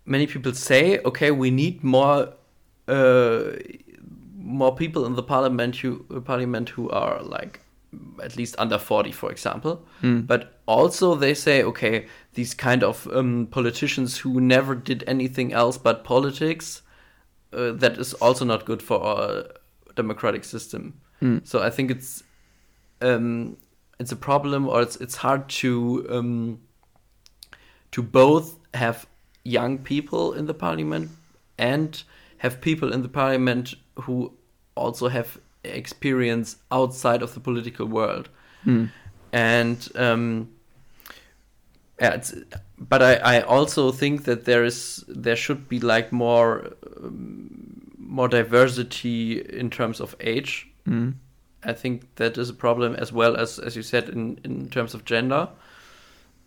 [0.05, 2.35] Many people say, okay, we need more,
[2.89, 3.43] uh,
[4.37, 7.61] more people in the parliament who parliament who are like
[8.23, 10.27] at least under 40 for example Mm.
[10.27, 15.77] but also they say okay these kind of um, politicians who never did anything else
[15.79, 16.83] but politics
[17.53, 19.45] uh, that is also not good for our
[19.95, 21.47] democratic system Mm.
[21.47, 22.25] so i think it's
[23.01, 23.57] um,
[24.01, 26.59] it's a problem or it's it's hard to um,
[27.91, 29.07] to both have
[29.45, 31.11] young people in the parliament
[31.59, 32.03] and
[32.39, 34.33] have people in the parliament who
[34.75, 38.29] also have experience outside of the political world
[38.67, 38.91] Mm.
[39.33, 40.49] and um,
[42.01, 42.35] yeah, it's,
[42.79, 48.29] but I, I also think that there is there should be like more um, more
[48.29, 50.69] diversity in terms of age.
[50.87, 51.15] Mm.
[51.65, 54.95] I think that is a problem as well as as you said in in terms
[54.95, 55.49] of gender.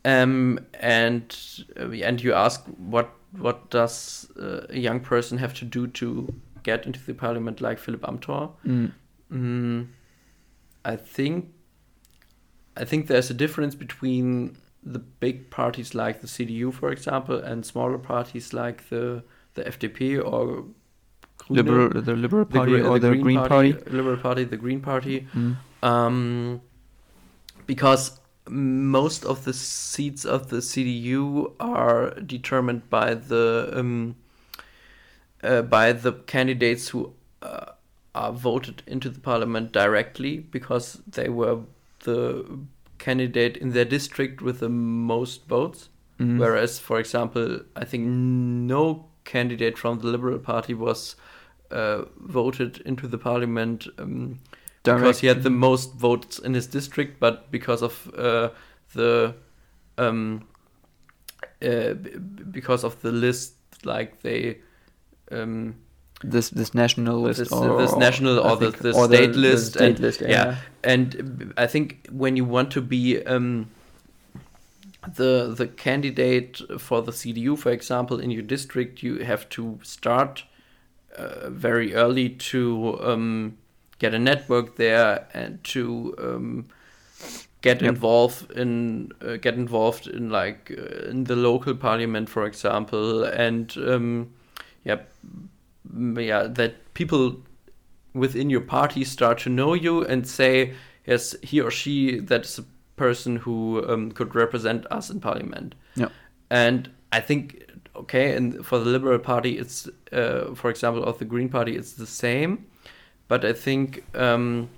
[0.03, 1.35] Um, and
[1.79, 6.33] uh, and you ask what what does uh, a young person have to do to
[6.63, 8.51] get into the parliament like Philipp Amthor?
[8.65, 8.91] Mm.
[9.31, 9.87] Mm,
[10.83, 11.53] I think
[12.77, 17.65] I think there's a difference between the big parties like the CDU, for example, and
[17.65, 19.23] smaller parties like the
[19.55, 20.65] the FDP or
[21.39, 23.73] Grüne, Liberal, the Liberal Party Gre- or the, Green, Party.
[23.89, 25.55] Liberal Party, the Green Party, Mm.
[25.83, 26.61] um,
[27.65, 28.19] because
[28.49, 34.15] most of the seats of the CDU are determined by the um,
[35.43, 37.71] uh, by the candidates who uh,
[38.13, 41.59] are voted into the parliament directly because they were
[42.03, 42.45] the
[42.97, 45.89] candidate in their district with the most votes.
[46.19, 46.39] Mm.
[46.39, 51.15] Whereas, for example, I think no candidate from the Liberal Party was
[51.71, 54.39] uh, voted into the parliament um,
[54.83, 58.49] because he had the most votes in his district, but because of uh,
[58.93, 59.35] the
[59.97, 60.47] um,
[61.61, 62.17] uh, b-
[62.51, 64.59] because of the list, like they
[65.31, 65.75] um,
[66.31, 69.81] this this national list this, or this national or the, the or state list state
[69.81, 70.29] and, list, yeah.
[70.29, 70.55] yeah.
[70.83, 73.69] and I think when you want to be um,
[75.15, 80.43] the the candidate for the CDU, for example, in your district, you have to start
[81.17, 83.57] uh, very early to um,
[83.99, 86.65] get a network there and to um,
[87.61, 87.89] get Yep.
[87.89, 93.75] involved in uh, get involved in like uh, in the local parliament, for example, and
[93.77, 94.33] um,
[94.83, 94.99] yeah,
[95.93, 97.37] yeah, that people
[98.13, 100.73] within your party start to know you and say,
[101.05, 102.65] yes, he or she that's a
[102.95, 105.75] person who um, could represent us in parliament.
[105.95, 106.09] Yeah.
[106.49, 107.65] And I think
[107.95, 111.93] okay, and for the Liberal Party, it's uh, for example, of the Green Party, it's
[111.93, 112.65] the same.
[113.27, 114.69] But I think um,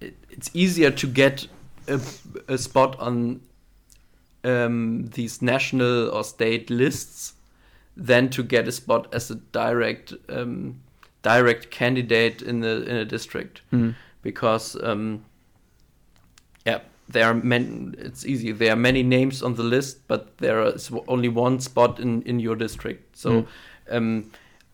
[0.00, 1.46] it, it's easier to get
[1.88, 2.00] a,
[2.48, 3.40] a spot on
[4.44, 7.33] um, these national or state lists
[7.96, 10.80] than to get a spot as a direct um,
[11.22, 13.94] direct candidate in the in a district Mm.
[14.22, 15.24] because um,
[16.66, 20.62] yeah there are many it's easy there are many names on the list but there
[20.74, 23.46] is only one spot in in your district so Mm.
[23.96, 24.24] um,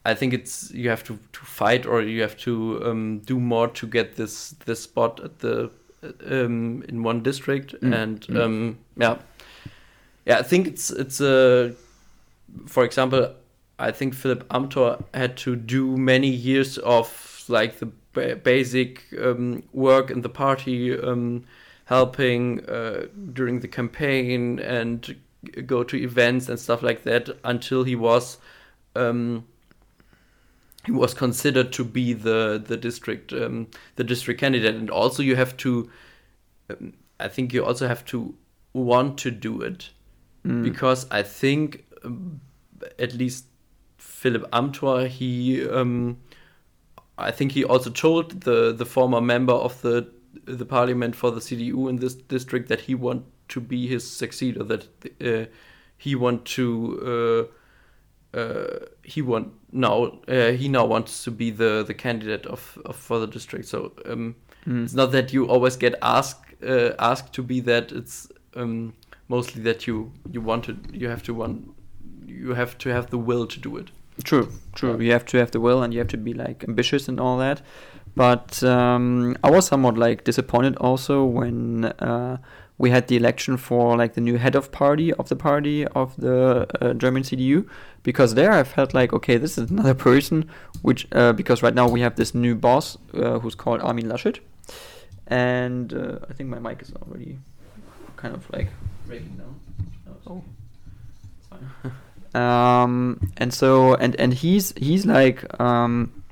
[0.07, 3.68] I think it's you have to, to fight or you have to um, do more
[3.68, 5.71] to get this this spot at the
[6.31, 7.95] um, in one district Mm.
[8.03, 8.41] and Mm.
[8.45, 9.16] um, yeah
[10.27, 11.73] yeah I think it's it's a
[12.66, 13.34] for example
[13.78, 19.62] I think Philipp Amthor had to do many years of like the ba- basic um,
[19.72, 21.44] work in the party, um,
[21.86, 25.16] helping uh, during the campaign and
[25.66, 28.36] go to events and stuff like that until he was
[28.96, 29.46] um,
[30.84, 34.74] he was considered to be the the district um, the district candidate.
[34.74, 35.90] And also you have to,
[36.68, 38.34] um, I think you also have to
[38.74, 39.90] want to do it
[40.42, 40.62] Mm.
[40.62, 41.84] because I think
[42.98, 43.44] at least
[43.98, 46.18] Philipp Amthor he um,
[47.18, 50.09] I think he also told the the former member of the
[50.44, 54.62] the parliament for the CDU in this district that he want to be his successor
[54.64, 54.86] that
[55.20, 55.46] uh,
[55.98, 57.48] he want to
[58.34, 62.78] uh, uh, he want now uh, he now wants to be the the candidate of,
[62.84, 64.34] of for the district so um,
[64.66, 64.84] Mm.
[64.84, 68.92] it's not that you always get asked uh, asked to be that it's um,
[69.28, 71.74] mostly that you you want to you have to want
[72.41, 73.88] you have to have the will to do it
[74.24, 75.01] True, true.
[75.01, 77.38] You have to have the will and you have to be like ambitious and all
[77.38, 77.62] that.
[78.16, 82.38] But um, I was somewhat like disappointed also when uh,
[82.78, 86.16] we had the election for like the new head of party of the party of
[86.16, 87.68] the uh, German CDU,
[88.03, 90.51] because there I felt like okay, this is another person,
[90.82, 94.41] which uh, because right now we have this new boss uh, who's called Armin Laschet,
[95.28, 97.38] and uh, I think my mic is already
[98.16, 98.68] kind of like
[99.07, 99.61] breaking down.
[100.26, 100.43] Oh.
[102.35, 106.22] Um, and so and and he's he's like um,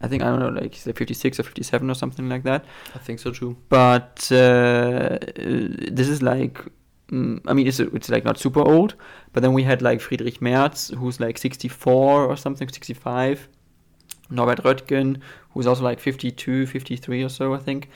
[0.00, 2.64] I think I don't know like he's like 56 or 57 or something like that.
[2.94, 6.62] I think so too But uh, this is like
[7.10, 8.94] mm, I mean it's it's like not super old.
[9.32, 13.48] But then we had like Friedrich Merz who's like 64 or something 65.
[14.30, 15.20] Norbert Röttgen
[15.54, 17.88] who's also like 52 53 or so I think.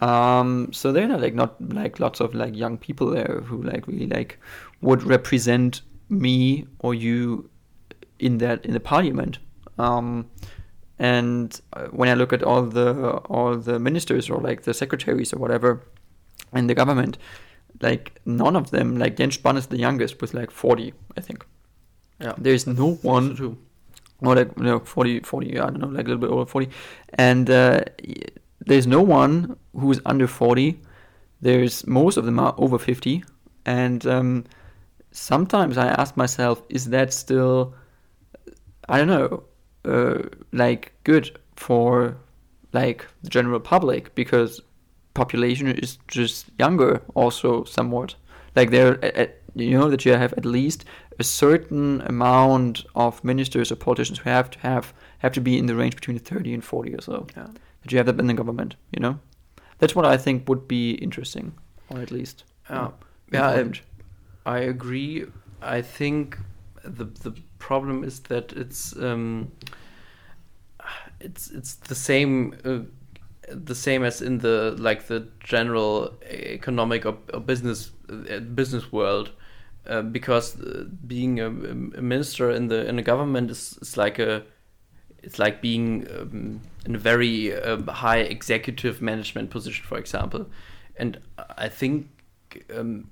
[0.00, 3.86] Um, so there are like not like lots of like young people there who like
[3.86, 4.38] really like
[4.80, 7.48] would represent me or you
[8.18, 9.38] in that in the parliament.
[9.78, 10.30] Um,
[10.98, 15.32] and uh, when I look at all the all the ministers or like the secretaries
[15.32, 15.82] or whatever
[16.52, 17.16] in the government,
[17.80, 21.46] like none of them, like Jens Spahn is the youngest with like 40, I think.
[22.20, 22.34] Yeah.
[22.36, 23.56] There's no one True.
[24.20, 26.68] or like you know 40 40 i don't know like a little bit over 40
[27.14, 27.80] and uh,
[28.66, 30.78] there's no one who's under 40
[31.40, 33.24] there's most of them are over 50
[33.64, 34.44] and um,
[35.12, 37.74] sometimes i ask myself is that still
[38.88, 39.42] i don't know
[39.84, 42.16] uh, like good for
[42.72, 44.60] like the general public because
[45.14, 48.14] population is just younger also somewhat
[48.56, 48.98] like there
[49.54, 50.84] you know that you have at least
[51.18, 55.66] a certain amount of ministers or politicians who have to have have to be in
[55.66, 57.48] the range between 30 and 40 or so Yeah.
[57.82, 59.18] that you have that in the government you know
[59.78, 61.52] that's what i think would be interesting
[61.88, 62.90] or at least Yeah.
[63.32, 63.48] Yeah.
[63.48, 63.80] I, important.
[64.46, 65.26] I agree.
[65.62, 66.38] I think
[66.84, 69.52] the the problem is that it's um,
[71.20, 72.80] it's it's the same uh,
[73.52, 79.30] the same as in the like the general economic or, or business uh, business world
[79.86, 84.18] uh, because uh, being a, a minister in the in the government is, is like
[84.18, 84.42] a
[85.22, 90.46] it's like being um, in a very um, high executive management position for example
[90.96, 91.18] and
[91.58, 92.08] i think
[92.74, 93.10] um,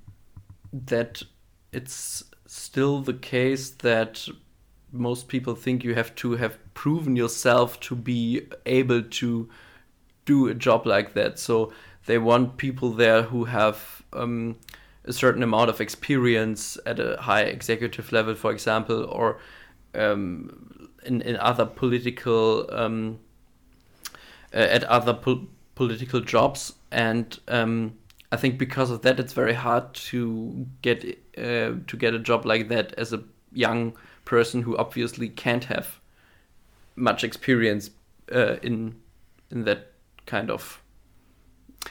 [0.73, 1.23] that
[1.71, 4.27] it's still the case that
[4.91, 9.49] most people think you have to have proven yourself to be able to
[10.25, 11.37] do a job like that.
[11.37, 11.71] So
[12.05, 14.57] they want people there who have um,
[15.05, 19.39] a certain amount of experience at a high executive level, for example, or
[19.93, 23.19] um, in, in other political um,
[24.53, 27.93] uh, at other pol- political jobs and um,
[28.31, 31.03] I think because of that it's very hard to get
[31.37, 35.99] uh, to get a job like that as a young person who obviously can't have
[36.95, 37.89] much experience
[38.31, 38.95] uh, in
[39.49, 39.93] in that
[40.25, 40.81] kind of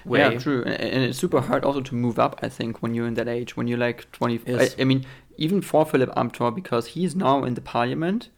[0.04, 0.20] way.
[0.20, 0.62] Yeah, true.
[0.64, 3.28] And, and it's super hard also to move up, I think, when you're in that
[3.28, 4.40] age, when you're like 20.
[4.46, 4.74] Yes.
[4.78, 5.04] I, I mean,
[5.36, 8.30] even for Philipp Amthor, because he's now in the parliament,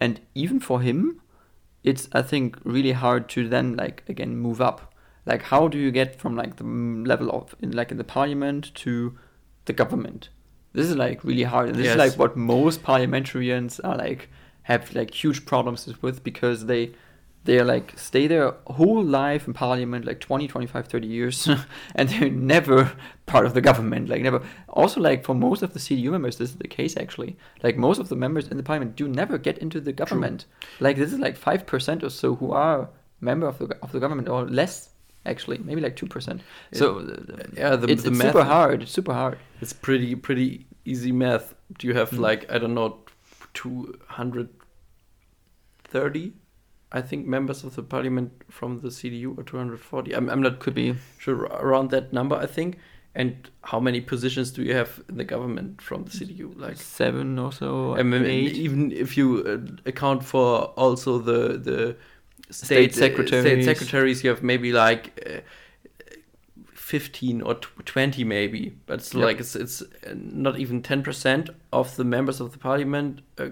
[0.00, 1.20] and even for him,
[1.82, 4.94] it's, I think, really hard to then, like, again, move up.
[5.26, 8.72] Like, how do you get from, like, the level of, in, like, in the parliament
[8.76, 9.18] to
[9.64, 10.28] the government?
[10.72, 11.68] This is, like, really hard.
[11.68, 11.94] And this Yes.
[11.94, 14.28] is, like, what most parliamentarians are, like,
[14.62, 16.92] have, like, huge problems with because they
[17.46, 21.48] they're like stay their whole life in parliament like 20 25 30 years
[21.94, 22.92] and they're never
[23.26, 26.50] part of the government like never also like for most of the cdu members this
[26.50, 29.56] is the case actually like most of the members in the parliament do never get
[29.58, 30.44] into the government
[30.80, 32.88] like this is like 5% or so who are
[33.20, 34.90] member of the of the government or less
[35.26, 36.40] actually maybe like 2%
[36.72, 37.02] so uh,
[37.56, 41.12] yeah, the, it's, the it's math super hard it's super hard It's pretty pretty easy
[41.12, 41.54] math.
[41.78, 42.20] Do you have Mm.
[42.28, 42.90] like I don't know,
[43.54, 44.48] two hundred
[45.84, 46.32] thirty?
[46.92, 50.14] I think members of the parliament from the CDU or two hundred forty.
[50.14, 52.36] I'm I'm not could be sure around that number.
[52.36, 52.78] I think.
[53.14, 56.52] And how many positions do you have in the government from the CDU?
[56.60, 58.52] Like seven or so I mean, eight.
[58.56, 61.96] even if you uh, account for also the the
[62.50, 63.64] State state, state secretaries.
[63.64, 65.40] secretaries, you have maybe like uh,
[66.74, 68.76] fifteen or tw- twenty, maybe.
[68.86, 69.24] But it's Yep.
[69.24, 73.48] like it's it's uh, not even ten percent of the members of the parliament uh,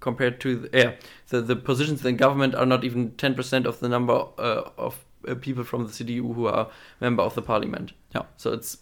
[0.00, 0.92] compared to the, yeah
[1.28, 5.04] the the positions in government are not even ten percent of the number uh, of
[5.26, 6.68] uh, people from the CDU who are
[7.00, 7.92] member of the parliament.
[8.14, 8.22] Yeah.
[8.36, 8.78] So it's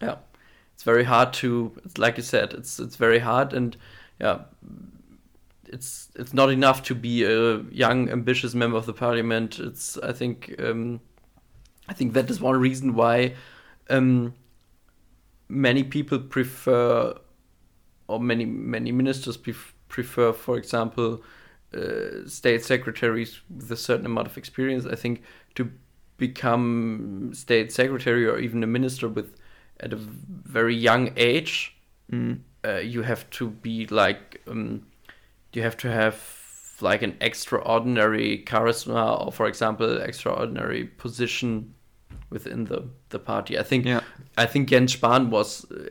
[0.00, 0.16] yeah,
[0.74, 1.72] it's very hard to.
[1.84, 3.76] It's like you said, it's it's very hard and
[4.20, 4.42] yeah,
[5.72, 9.58] it's it's not enough to be a young, ambitious member of the parliament.
[9.58, 11.00] It's I think um,
[11.88, 13.34] I think that is one reason why
[13.90, 14.34] um,
[15.48, 17.14] many people prefer
[18.06, 21.22] or many many ministers pref- prefer, for example,
[21.74, 24.86] uh, state secretaries with a certain amount of experience.
[24.86, 25.22] I think
[25.54, 25.70] to
[26.16, 29.36] become state secretary or even a minister with
[29.80, 31.74] at a very young age
[32.10, 32.38] Mm.
[32.64, 34.86] uh, you have to be like um,
[35.52, 36.16] you have to have
[36.80, 41.74] like an extraordinary charisma or for example extraordinary position
[42.30, 43.58] within the the party.
[43.58, 44.00] I think yeah.
[44.36, 45.88] I think jens spahn was uh,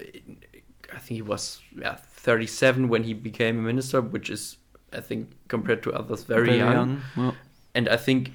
[0.93, 4.57] i think he was yeah, 37 when he became a minister which is
[4.93, 7.01] i think compared to others very, young.
[7.15, 7.35] Well,
[7.75, 8.31] and I think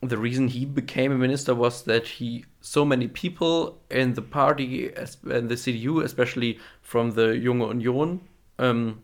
[0.00, 4.92] the reason he became a minister was that he so many people in the party
[4.94, 8.20] as- in the CDU, especially from the Junge Union,
[8.58, 9.02] um,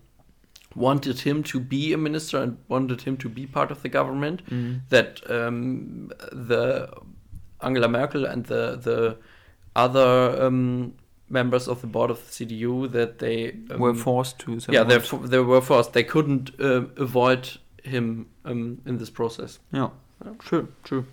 [0.75, 4.45] wanted him to be a minister and wanted him to be part of the government.
[4.49, 4.81] mm.
[4.89, 6.89] That um, the
[7.61, 9.17] Angela Merkel and the the
[9.75, 10.93] other um,
[11.29, 14.97] members of the board of the CDU that they um, were forced to yeah, they
[14.97, 15.93] they were forced.
[15.93, 19.59] They couldn't uh, avoid him um, in this process.
[19.71, 19.89] Yeah,
[20.39, 21.05] true, true.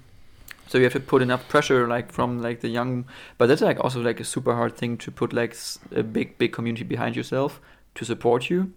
[0.66, 3.06] So you have to put enough pressure, like from like the young,
[3.38, 5.56] but that's like also like a super hard thing to put like
[5.94, 7.60] a big big community behind yourself
[7.94, 8.72] to support you.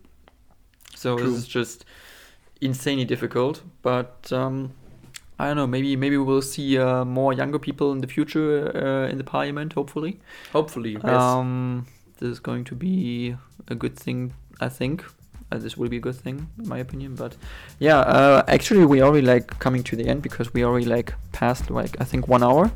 [1.02, 1.32] So True.
[1.32, 1.84] this is just
[2.62, 4.74] insanely difficult, but um,
[5.40, 5.66] I don't know.
[5.66, 9.74] Maybe maybe we'll see uh, more younger people in the future uh, in the parliament.
[9.74, 10.20] Hopefully,
[10.54, 11.06] Hopefully, yes.
[11.06, 11.88] um,
[12.20, 13.36] this is going to be
[13.68, 14.34] a good thing.
[14.60, 15.04] I think
[15.52, 17.16] uh, this will be a good thing, in my opinion.
[17.16, 17.36] But
[17.80, 21.70] yeah, uh, actually, we already like coming to the end because we already like passed
[21.70, 22.72] like I think one hour.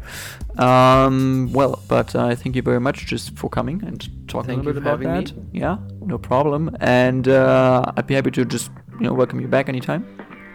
[0.58, 4.62] Um, well, but uh, I thank you very much just for coming and talking Thank
[4.62, 5.34] a little bit about that.
[5.54, 6.76] Yeah, no problem.
[6.80, 10.06] And uh, I'd be happy to just you know welcome you back anytime.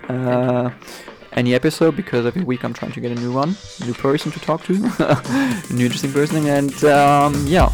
[0.08, 0.70] Uh,
[1.34, 4.40] any episode because every week I'm trying to get a new one, new person to
[4.40, 4.72] talk to,
[5.70, 7.70] new interesting person, and um, yeah,